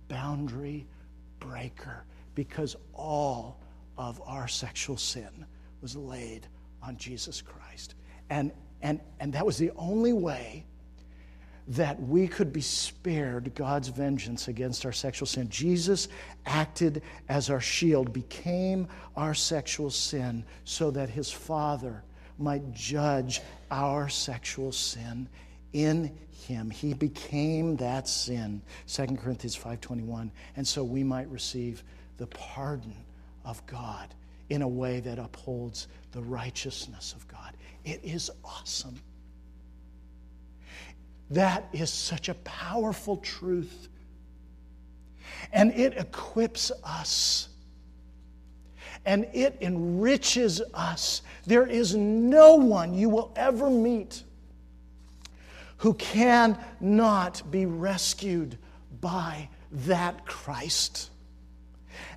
[0.08, 0.86] boundary
[1.40, 3.60] breaker, because all
[3.96, 5.46] of our sexual sin
[5.80, 6.46] was laid
[6.82, 7.94] on Jesus Christ.
[8.30, 10.66] And, and, and that was the only way
[11.68, 15.48] that we could be spared God's vengeance against our sexual sin.
[15.48, 16.08] Jesus
[16.44, 22.04] acted as our shield, became our sexual sin, so that his Father
[22.38, 25.28] might judge our sexual sin
[25.72, 26.70] in him.
[26.70, 31.82] He became that sin 2 corinthians 5.21 and so we might receive
[32.16, 32.94] the pardon
[33.44, 34.14] of god
[34.50, 37.56] in a way that upholds the righteousness of god.
[37.84, 39.00] It is awesome
[41.30, 43.88] that is such a powerful truth.
[45.52, 47.48] And it equips us.
[49.06, 51.22] And it enriches us.
[51.46, 54.22] There is no one you will ever meet
[55.78, 58.56] who cannot be rescued
[59.00, 61.10] by that Christ.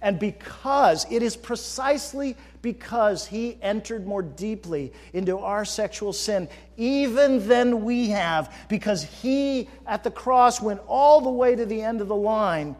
[0.01, 7.47] And because it is precisely because he entered more deeply into our sexual sin, even
[7.47, 12.01] than we have, because he at the cross went all the way to the end
[12.01, 12.76] of the line,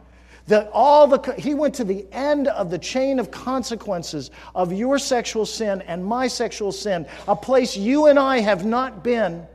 [0.48, 4.98] That all the, he went to the end of the chain of consequences of your
[4.98, 9.46] sexual sin and my sexual sin, a place you and I have not been.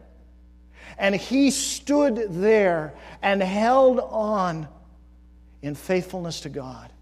[1.00, 2.94] And he stood there
[3.24, 4.68] and held on
[5.64, 6.93] in faithfulness to God.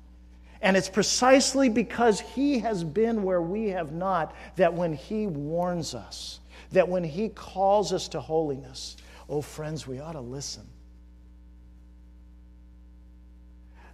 [0.61, 5.95] And it's precisely because he has been where we have not that when he warns
[5.95, 6.39] us,
[6.71, 8.97] that when he calls us to holiness,
[9.27, 10.67] oh, friends, we ought to listen.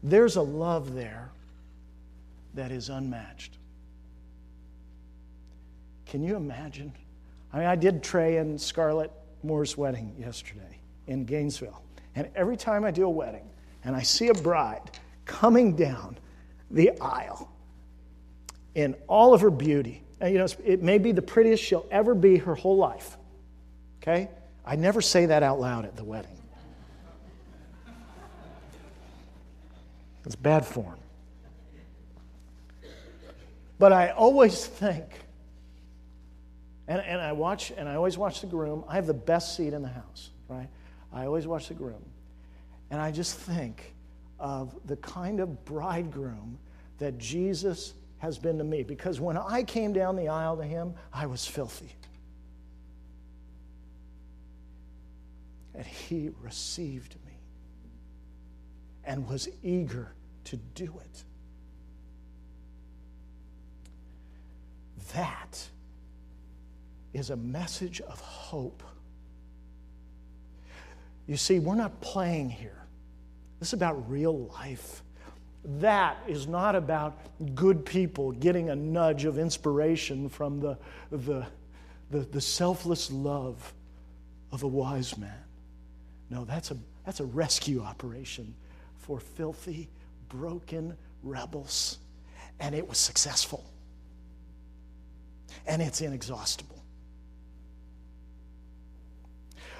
[0.03, 1.31] There's a love there
[2.53, 3.57] that is unmatched.
[6.05, 6.91] Can you imagine?
[7.53, 9.11] I mean, I did Trey and Scarlett
[9.43, 11.81] Moore's wedding yesterday in Gainesville.
[12.15, 13.49] And every time I do a wedding
[13.83, 14.81] and I see a bride
[15.25, 16.17] coming down
[16.69, 17.51] the aisle
[18.75, 22.13] in all of her beauty, and you know, it may be the prettiest she'll ever
[22.13, 23.17] be her whole life.
[24.01, 24.29] Okay?
[24.65, 26.37] I never say that out loud at the wedding.
[30.25, 30.97] It's bad form.
[33.79, 35.05] But I always think,
[36.87, 38.83] and, and I watch, and I always watch the groom.
[38.89, 40.67] I have the best seat in the house, right?
[41.13, 42.03] I always watch the groom.
[42.89, 43.93] And I just think
[44.39, 46.57] of the kind of bridegroom
[46.99, 48.83] that Jesus has been to me.
[48.83, 51.95] Because when I came down the aisle to him, I was filthy.
[55.75, 57.33] And he received me
[59.05, 60.13] and was eager
[60.45, 61.23] to do it.
[65.13, 65.67] That
[67.13, 68.83] is a message of hope.
[71.27, 72.86] You see, we're not playing here.
[73.59, 75.01] This is about real life.
[75.65, 77.19] That is not about
[77.55, 80.77] good people getting a nudge of inspiration from the,
[81.11, 81.45] the,
[82.11, 83.73] the, the selfless love
[84.51, 85.43] of a wise man.
[86.29, 88.53] No, that's a, that's a rescue operation
[88.97, 89.89] for filthy,
[90.29, 91.97] broken rebels.
[92.59, 93.65] And it was successful.
[95.65, 96.81] And it's inexhaustible.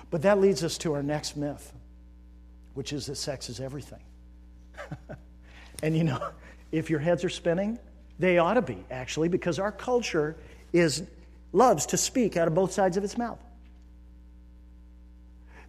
[0.09, 1.73] But that leads us to our next myth,
[2.77, 3.99] which is that sex is everything.
[5.81, 6.29] and you know,
[6.71, 7.79] if your heads are spinning,
[8.19, 10.35] they ought to be, actually, because our culture
[10.73, 11.01] is,
[11.53, 13.43] loves to speak out of both sides of its mouth.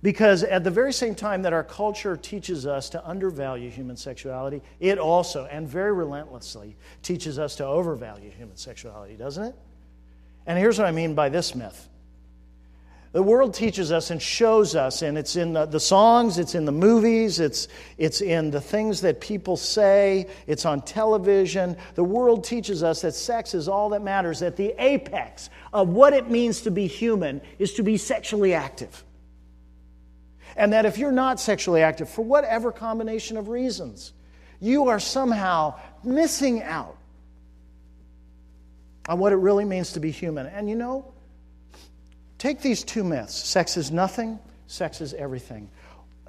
[0.02, 4.60] Because at the very same time that our culture teaches us to undervalue human sexuality,
[4.78, 9.54] it also, and very relentlessly, teaches us to overvalue human sexuality, doesn't it?
[10.46, 11.88] And here's what I mean by this myth
[13.12, 16.66] the world teaches us and shows us, and it's in the, the, songs, it's in
[16.66, 21.76] the movies, it's, it's in the things that people say, it's on television.
[21.94, 26.12] The world teaches us that sex is all that matters, that the apex of what
[26.12, 29.02] it means to be human is to be sexually active.
[30.54, 34.12] And that if you're not sexually active, for whatever combination of reasons,
[34.60, 36.98] you are somehow missing out
[39.08, 40.46] on what it really means to be human.
[40.46, 41.14] And you know,
[42.38, 45.70] take these two myths sex is nothing, sex is everything.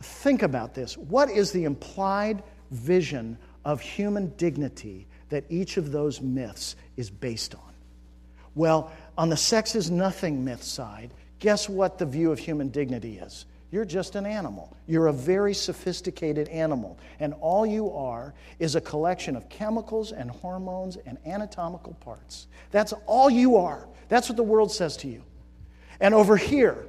[0.01, 0.97] Think about this.
[0.97, 7.55] What is the implied vision of human dignity that each of those myths is based
[7.55, 7.73] on?
[8.55, 13.19] Well, on the sex is nothing myth side, guess what the view of human dignity
[13.19, 13.45] is?
[13.71, 14.75] You're just an animal.
[14.87, 16.97] You're a very sophisticated animal.
[17.19, 22.47] And all you are is a collection of chemicals and hormones and anatomical parts.
[22.71, 23.87] That's all you are.
[24.07, 25.23] That's what the world says to you.
[25.99, 26.85] And over here,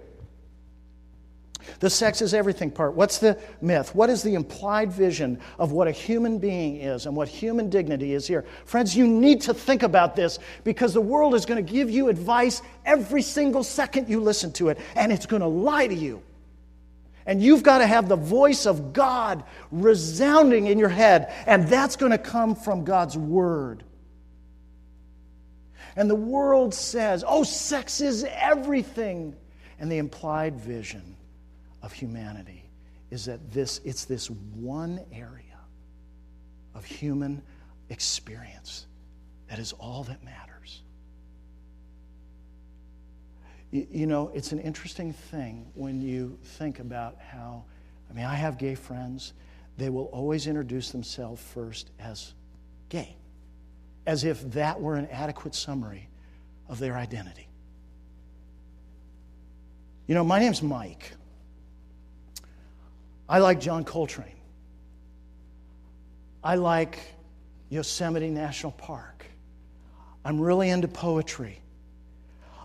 [1.80, 2.94] the sex is everything part.
[2.94, 3.94] What's the myth?
[3.94, 8.12] What is the implied vision of what a human being is and what human dignity
[8.12, 8.44] is here?
[8.66, 12.08] Friends, you need to think about this because the world is going to give you
[12.08, 16.22] advice every single second you listen to it, and it's going to lie to you.
[17.26, 21.96] And you've got to have the voice of God resounding in your head, and that's
[21.96, 23.84] going to come from God's Word.
[25.96, 29.34] And the world says, oh, sex is everything.
[29.78, 31.16] And the implied vision
[31.82, 32.64] of humanity
[33.10, 35.44] is that this, it's this one area
[36.74, 37.42] of human
[37.88, 38.86] experience
[39.48, 40.82] that is all that matters.
[43.72, 47.64] You know, it's an interesting thing when you think about how,
[48.10, 49.32] I mean, I have gay friends.
[49.76, 52.34] They will always introduce themselves first as
[52.88, 53.16] gay,
[54.06, 56.08] as if that were an adequate summary
[56.68, 57.48] of their identity.
[60.06, 61.12] You know, my name's Mike.
[63.28, 64.40] I like John Coltrane.
[66.42, 66.98] I like
[67.68, 69.26] Yosemite National Park.
[70.24, 71.60] I'm really into poetry.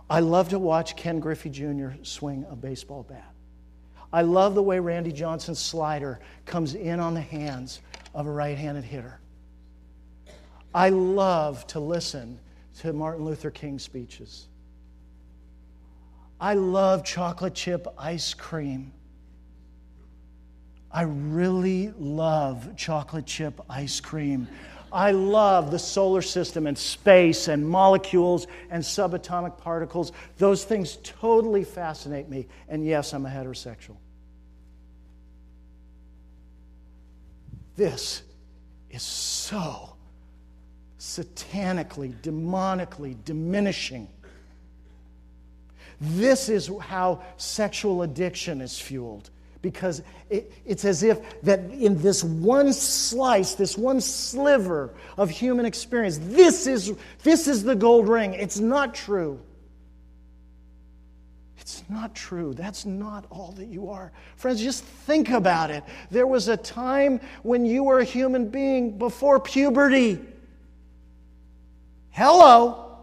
[0.10, 1.90] I love to watch Ken Griffey Jr.
[2.04, 3.32] swing a baseball bat.
[4.14, 7.82] I love the way Randy Johnson's slider comes in on the hands
[8.14, 9.20] of a right handed hitter.
[10.76, 12.38] I love to listen
[12.82, 14.48] to Martin Luther King speeches.
[16.38, 18.92] I love chocolate chip ice cream.
[20.92, 24.50] I really love chocolate chip ice cream.
[24.92, 30.12] I love the solar system and space and molecules and subatomic particles.
[30.38, 32.48] Those things totally fascinate me.
[32.68, 33.96] And yes, I'm a heterosexual.
[37.78, 38.24] This
[38.90, 39.95] is so
[41.06, 44.08] satanically, demonically diminishing.
[46.02, 49.30] This is how sexual addiction is fueled
[49.62, 55.66] because it, it's as if that in this one slice, this one sliver of human
[55.66, 56.94] experience, this is,
[57.24, 58.34] this is the gold ring.
[58.34, 59.40] It's not true.
[61.60, 62.54] It's not true.
[62.54, 64.12] That's not all that you are.
[64.36, 65.84] Friends, just think about it.
[66.12, 70.20] There was a time when you were a human being before puberty.
[72.16, 72.98] Hello.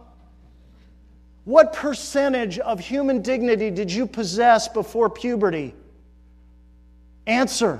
[1.45, 5.75] What percentage of human dignity did you possess before puberty?
[7.27, 7.79] answer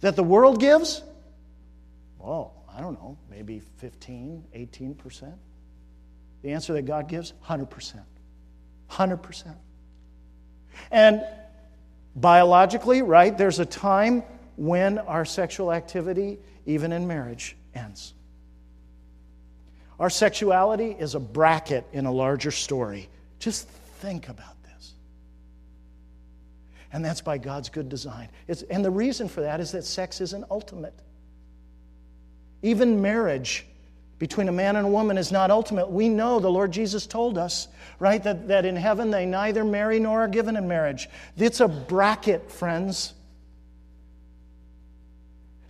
[0.00, 1.02] that the world gives?
[2.18, 5.32] Well, I don't know, maybe 15, 18%.
[6.42, 7.32] The answer that God gives?
[7.46, 8.00] 100%.
[8.90, 9.54] 100%.
[10.90, 11.24] And
[12.16, 14.22] biologically, right, there's a time
[14.56, 18.14] when our sexual activity, even in marriage, ends.
[20.00, 23.08] Our sexuality is a bracket in a larger story.
[23.38, 24.94] Just think about this.
[26.92, 28.28] and that's by God's good design.
[28.48, 30.94] It's, and the reason for that is that sex isn't ultimate.
[32.62, 33.66] Even marriage
[34.18, 35.90] between a man and a woman is not ultimate.
[35.90, 37.68] We know the Lord Jesus told us,
[37.98, 41.08] right, that, that in heaven they neither marry nor are given in marriage.
[41.36, 43.12] It's a bracket, friends.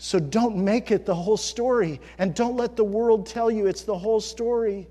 [0.05, 3.85] So don't make it the whole story, and don't let the world tell you it's
[3.85, 4.87] the whole story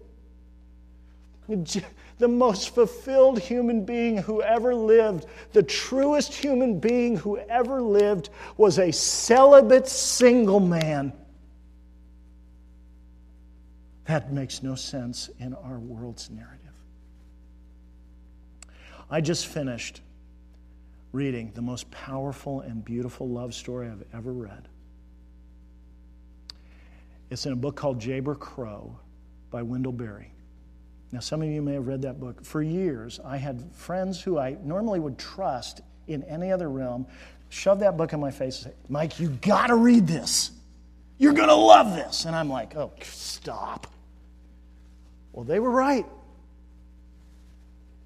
[2.17, 8.31] the most fulfilled human being who ever lived, the truest human being who ever lived,
[8.57, 11.13] was a celibate single man.
[14.05, 16.59] That makes no sense in our world's narrative.
[19.11, 20.01] I just finished
[21.11, 24.69] reading the most powerful and beautiful love story I've ever read.
[27.33, 28.95] It's in a book called Jayber Crow
[29.49, 30.31] by Wendell Berry.
[31.11, 32.45] Now, some of you may have read that book.
[32.45, 37.07] For years, I had friends who I normally would trust in any other realm
[37.49, 40.51] shove that book in my face and say, Mike, you got to read this.
[41.17, 42.25] You're going to love this.
[42.25, 43.87] And I'm like, oh, stop.
[45.31, 46.05] Well, they were right.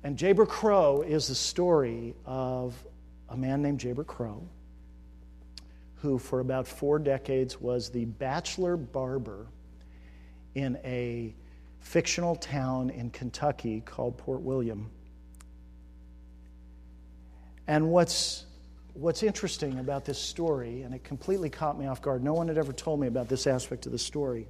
[0.06, 2.76] And Jayber Crow is the story of
[3.28, 4.48] a man named Jayber Crow
[6.02, 9.48] who, for about four decades, was the bachelor barber
[10.54, 11.34] in a
[11.80, 14.90] fictional town in Kentucky called Port William.
[17.68, 18.46] And what's,
[18.94, 22.58] what's interesting about this story, and it completely caught me off guard, no one had
[22.58, 24.48] ever told me about this aspect of the story.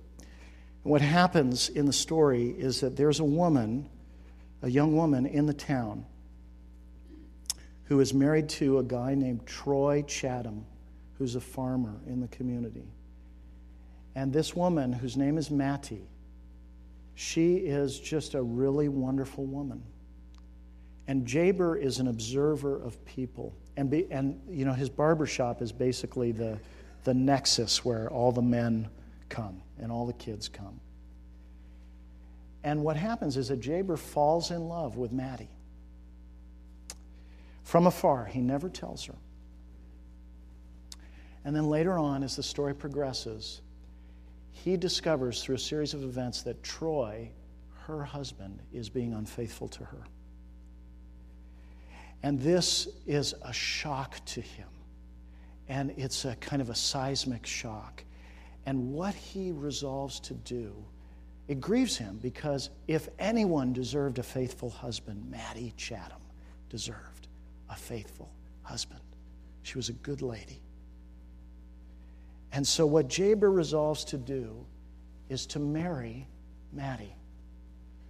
[0.83, 3.89] And what happens in the story is that there's a woman,
[4.61, 6.05] a young woman in the town,
[7.85, 10.65] who is married to a guy named Troy Chatham,
[11.17, 12.87] who's a farmer in the community.
[14.15, 16.07] And this woman, whose name is Mattie,
[17.15, 19.81] she is just a really wonderful woman.
[21.07, 23.55] And Jayber is an observer of people.
[23.77, 26.59] And, be, and you know, his barbershop is basically the,
[27.03, 28.89] the nexus where all the men
[29.29, 30.79] come and all the kids come.
[32.63, 35.49] And what happens is that Jayber falls in love with Mattie.
[37.63, 39.15] From afar, he never tells her.
[41.47, 43.61] And then later on, as the story progresses,
[44.51, 47.31] he discovers through a series of events that Troy,
[47.85, 50.03] her husband, is being unfaithful to her.
[52.21, 54.67] And this is a shock to him.
[55.69, 58.03] And it's a kind of a seismic shock.
[58.65, 60.75] And what he resolves to do,
[61.47, 66.19] it grieves him because if anyone deserved a faithful husband, Mattie Chatham
[66.67, 67.29] deserved
[67.69, 68.29] a faithful
[68.63, 68.99] husband.
[69.63, 70.61] She was a good lady.
[72.51, 74.65] And so, what Jayber resolves to do
[75.29, 76.27] is to marry
[76.71, 77.15] Mattie,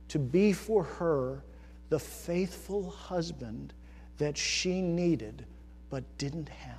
[0.09, 1.43] to be for her
[1.89, 3.73] the faithful husband
[4.17, 5.45] that she needed
[5.89, 6.77] but didn't have.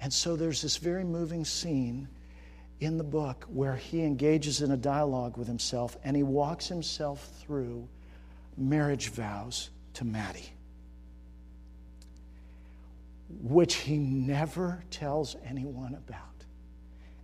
[0.00, 2.08] And so, there's this very moving scene
[2.80, 7.28] in the book where he engages in a dialogue with himself and he walks himself
[7.40, 7.86] through
[8.56, 10.52] marriage vows to Mattie,
[13.42, 16.39] which he never tells anyone about.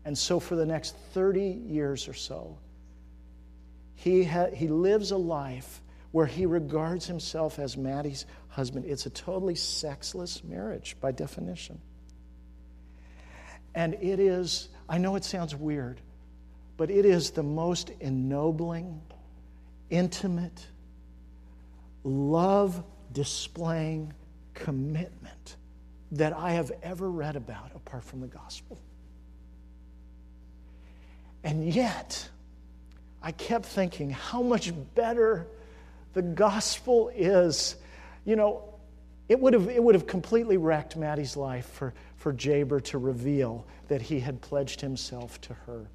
[0.06, 2.56] And so, for the next 30 years or so,
[3.96, 5.82] he, ha- he lives a life
[6.12, 8.84] where he regards himself as Mattie's husband.
[8.86, 11.80] It's a totally sexless marriage by definition.
[13.74, 16.00] And it is, I know it sounds weird,
[16.76, 19.02] but it is the most ennobling,
[19.90, 20.68] intimate,
[22.04, 22.80] love
[23.12, 24.14] displaying
[24.54, 25.56] commitment
[26.12, 28.78] that I have ever read about apart from the gospel.
[31.44, 32.28] And yet,
[33.22, 35.46] I kept thinking how much better
[36.12, 37.76] the gospel is.
[38.24, 38.74] You know,
[39.28, 43.66] it would have, it would have completely wrecked Mattie's life for, for Jayber to reveal
[43.88, 45.86] that he had pledged himself to her.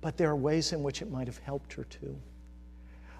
[0.00, 2.16] But there are ways in which it might have helped her too.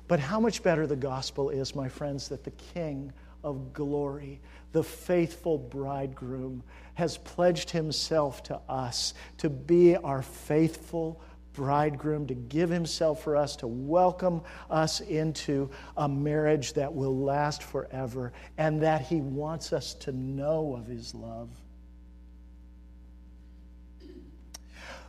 [0.09, 3.12] But how much better the gospel is, my friends, that the King
[3.43, 4.41] of glory,
[4.72, 6.62] the faithful bridegroom,
[6.95, 11.20] has pledged himself to us to be our faithful
[11.53, 17.62] bridegroom, to give himself for us, to welcome us into a marriage that will last
[17.62, 21.49] forever, and that he wants us to know of his love.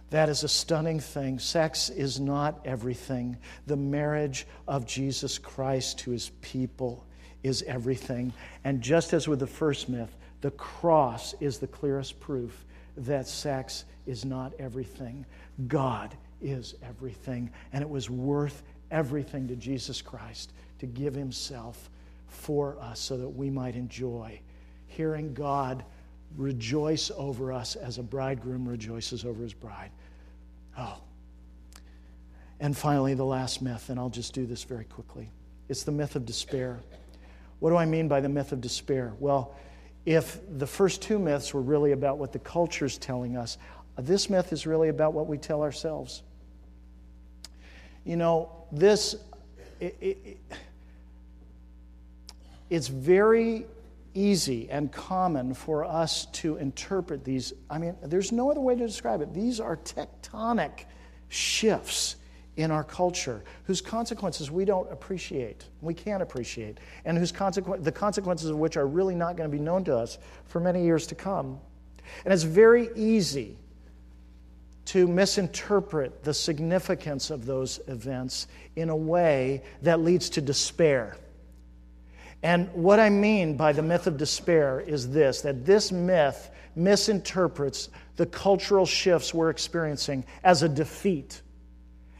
[0.09, 1.37] That is a stunning thing.
[1.37, 3.37] Sex is not everything.
[3.65, 7.06] The marriage of Jesus Christ to his people
[7.43, 8.33] is everything.
[8.63, 12.65] And just as with the first myth, the cross is the clearest proof
[12.97, 15.25] that sex is not everything.
[15.67, 17.49] God is everything.
[17.73, 21.89] And it was worth everything to Jesus Christ to give himself
[22.27, 24.39] for us so that we might enjoy
[24.87, 25.83] hearing God
[26.35, 29.91] rejoice over us as a bridegroom rejoices over his bride.
[30.77, 30.97] Oh.
[32.59, 35.29] And finally, the last myth, and I'll just do this very quickly
[35.69, 36.79] it's the myth of despair.
[37.59, 39.13] What do I mean by the myth of despair?
[39.19, 39.55] Well,
[40.05, 43.57] if the first two myths were really about what the culture is telling us,
[43.97, 46.23] uh, this myth is really about what we tell ourselves.
[48.05, 49.15] You know, this,
[49.79, 50.37] it, it,
[52.69, 53.65] it's very
[54.13, 57.53] easy and common for us to interpret these.
[57.69, 59.33] I mean, there's no other way to describe it.
[59.33, 60.85] These are tectonic
[61.27, 62.15] shifts
[62.57, 67.91] in our culture whose consequences we don't appreciate, we can't appreciate, and whose consequ- the
[67.91, 71.07] consequences of which are really not going to be known to us for many years
[71.07, 71.59] to come.
[72.25, 73.57] And it's very easy
[74.85, 81.17] to misinterpret the significance of those events in a way that leads to despair.
[82.41, 87.89] And what I mean by the myth of despair is this that this myth misinterprets
[88.15, 91.41] the cultural shifts we're experiencing as a defeat,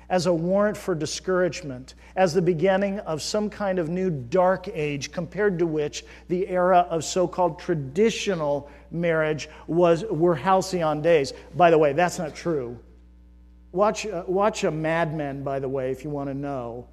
[0.10, 5.12] as a warrant for discouragement, as the beginning of some kind of new dark age
[5.12, 11.34] compared to which the era of so called traditional marriage was, were halcyon days.
[11.56, 12.80] By the way, that's not true.
[13.74, 16.88] Watch, uh, watch a Mad Men, by the way, if you want to know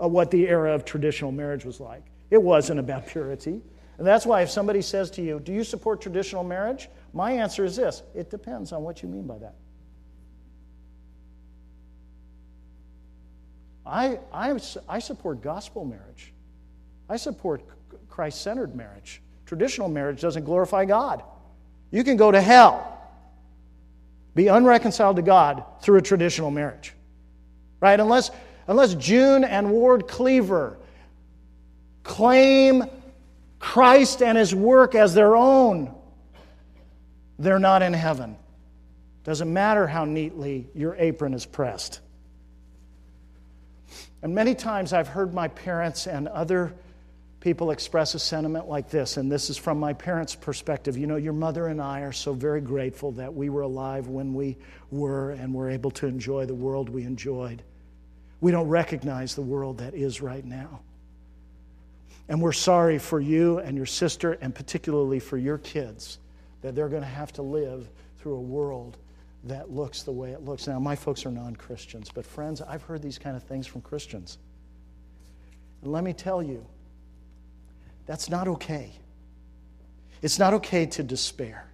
[0.00, 2.04] uh, what the era of traditional marriage was like.
[2.30, 3.62] It wasn't about purity.
[3.96, 6.88] And that's why if somebody says to you, Do you support traditional marriage?
[7.12, 9.54] My answer is this it depends on what you mean by that.
[13.88, 14.58] I, I,
[14.88, 16.32] I support gospel marriage.
[17.08, 17.62] I support
[18.08, 19.22] Christ centered marriage.
[19.46, 21.22] Traditional marriage doesn't glorify God.
[21.90, 23.00] You can go to hell,
[24.34, 26.92] be unreconciled to God through a traditional marriage.
[27.80, 27.98] Right?
[27.98, 28.30] Unless,
[28.66, 30.76] unless June and Ward Cleaver
[32.02, 32.84] claim
[33.58, 35.94] Christ and his work as their own,
[37.38, 38.36] they're not in heaven.
[39.24, 42.00] Doesn't matter how neatly your apron is pressed.
[44.22, 46.74] And many times I've heard my parents and other
[47.40, 50.98] people express a sentiment like this, and this is from my parents' perspective.
[50.98, 54.34] You know, your mother and I are so very grateful that we were alive when
[54.34, 54.56] we
[54.90, 57.62] were and were able to enjoy the world we enjoyed.
[58.40, 60.80] We don't recognize the world that is right now.
[62.28, 66.18] And we're sorry for you and your sister, and particularly for your kids,
[66.62, 67.88] that they're going to have to live
[68.18, 68.96] through a world
[69.44, 70.66] that looks the way it looks.
[70.66, 73.80] Now, my folks are non Christians, but friends, I've heard these kind of things from
[73.80, 74.38] Christians.
[75.82, 76.66] And let me tell you,
[78.06, 78.92] that's not okay.
[80.22, 81.68] It's not okay to despair.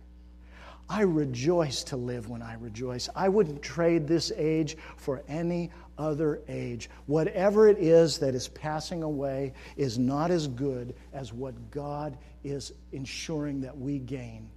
[0.89, 3.09] I rejoice to live when I rejoice.
[3.17, 6.91] I wouldn't trade this age for any other age.
[7.07, 12.73] Whatever it is that is passing away is not as good as what God is
[12.93, 14.51] ensuring that we gain.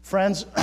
[0.00, 0.46] Friends,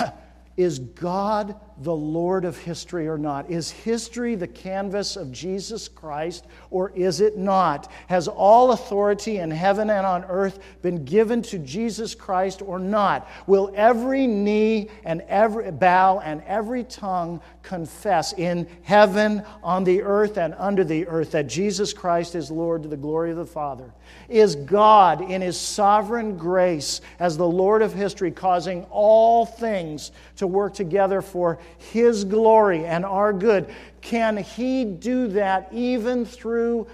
[0.59, 3.49] Is God the Lord of history or not?
[3.49, 7.89] Is history the canvas of Jesus Christ or is it not?
[8.07, 13.29] Has all authority in heaven and on earth been given to Jesus Christ or not?
[13.47, 20.37] Will every knee and every bow and every tongue confess in heaven, on the earth,
[20.37, 23.93] and under the earth that Jesus Christ is Lord to the glory of the Father?
[24.27, 30.47] Is God, in His sovereign grace, as the Lord of history, causing all things to
[30.47, 33.69] work together for His glory and our good?
[34.01, 36.87] Can He do that even through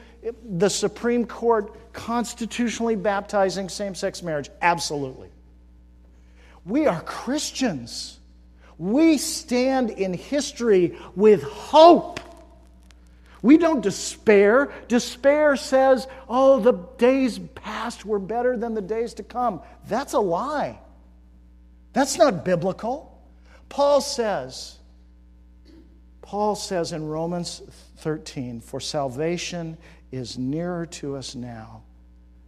[0.43, 4.49] the Supreme Court constitutionally baptizing same sex marriage?
[4.61, 5.29] Absolutely.
[6.65, 8.19] We are Christians.
[8.77, 12.19] We stand in history with hope.
[13.41, 14.73] We don't despair.
[14.87, 19.61] Despair says, oh, the days past were better than the days to come.
[19.87, 20.79] That's a lie.
[21.93, 23.14] That's not biblical.
[23.75, 24.77] Paul says,
[26.21, 27.61] Paul says in Romans
[27.97, 29.77] 13, for salvation
[30.13, 31.83] is nearer to us now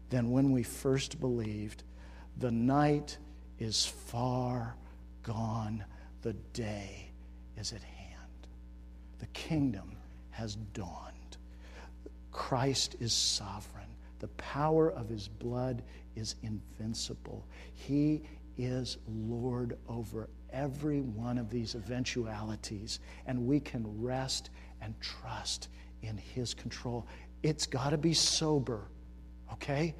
[0.10, 1.84] than when we first believed.
[2.38, 3.18] The night
[3.60, 4.78] is far
[5.22, 5.84] gone
[6.22, 7.12] the day
[7.58, 8.48] is at hand.
[9.20, 9.98] The kingdom
[10.30, 11.36] has dawned.
[12.32, 13.90] Christ is sovereign.
[14.20, 15.84] The power of his blood
[16.16, 17.46] is invincible.
[17.74, 18.22] He
[18.58, 24.50] is Lord over every one of these eventualities, and we can rest
[24.82, 25.70] and trust
[26.02, 27.08] in his control.
[27.44, 28.90] It's got to be sober,
[29.54, 29.96] okay?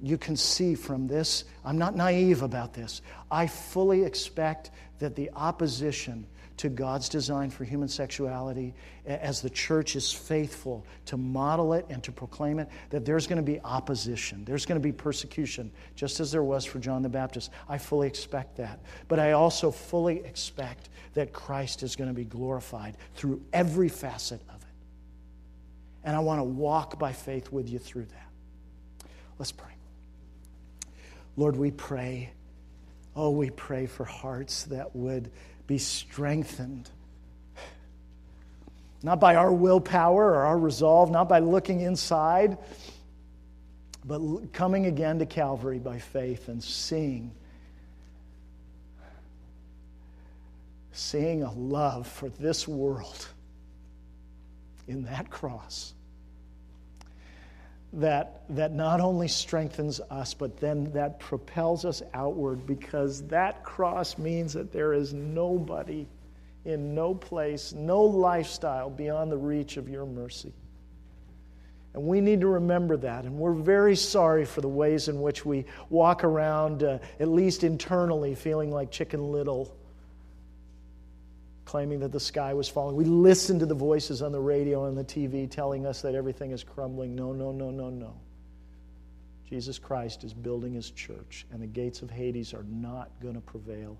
[0.00, 3.00] You can see from this, I'm not naive about this.
[3.30, 6.26] I fully expect that the opposition
[6.58, 8.74] to God's design for human sexuality,
[9.04, 13.36] as the church is faithful to model it and to proclaim it, that there's going
[13.36, 14.42] to be opposition.
[14.44, 17.50] There's going to be persecution, just as there was for John the Baptist.
[17.68, 18.80] I fully expect that.
[19.06, 24.40] But I also fully expect that Christ is going to be glorified through every facet
[24.48, 24.68] of it.
[26.04, 29.08] And I want to walk by faith with you through that.
[29.38, 29.75] Let's pray.
[31.36, 32.30] Lord, we pray
[33.16, 35.30] Oh, we pray for hearts that would
[35.66, 36.90] be strengthened.
[39.02, 42.58] Not by our willpower or our resolve, not by looking inside,
[44.04, 44.20] but
[44.52, 47.32] coming again to Calvary by faith and seeing.
[50.92, 53.28] Seeing a love for this world
[54.88, 55.94] in that cross
[57.92, 64.18] that, that not only strengthens us, but then that propels us outward because that cross
[64.18, 66.06] means that there is nobody
[66.64, 70.52] in no place, no lifestyle beyond the reach of your mercy.
[71.94, 73.24] And we need to remember that.
[73.24, 77.64] And we're very sorry for the ways in which we walk around, uh, at least
[77.64, 79.74] internally, feeling like Chicken Little
[81.66, 82.96] claiming that the sky was falling.
[82.96, 86.52] We listened to the voices on the radio and the TV telling us that everything
[86.52, 87.14] is crumbling.
[87.14, 88.14] No, no, no, no, no.
[89.48, 93.40] Jesus Christ is building his church, and the gates of Hades are not going to
[93.40, 93.98] prevail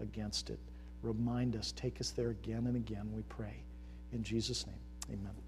[0.00, 0.58] against it.
[1.02, 3.62] Remind us, take us there again and again, we pray.
[4.12, 5.47] In Jesus' name, amen.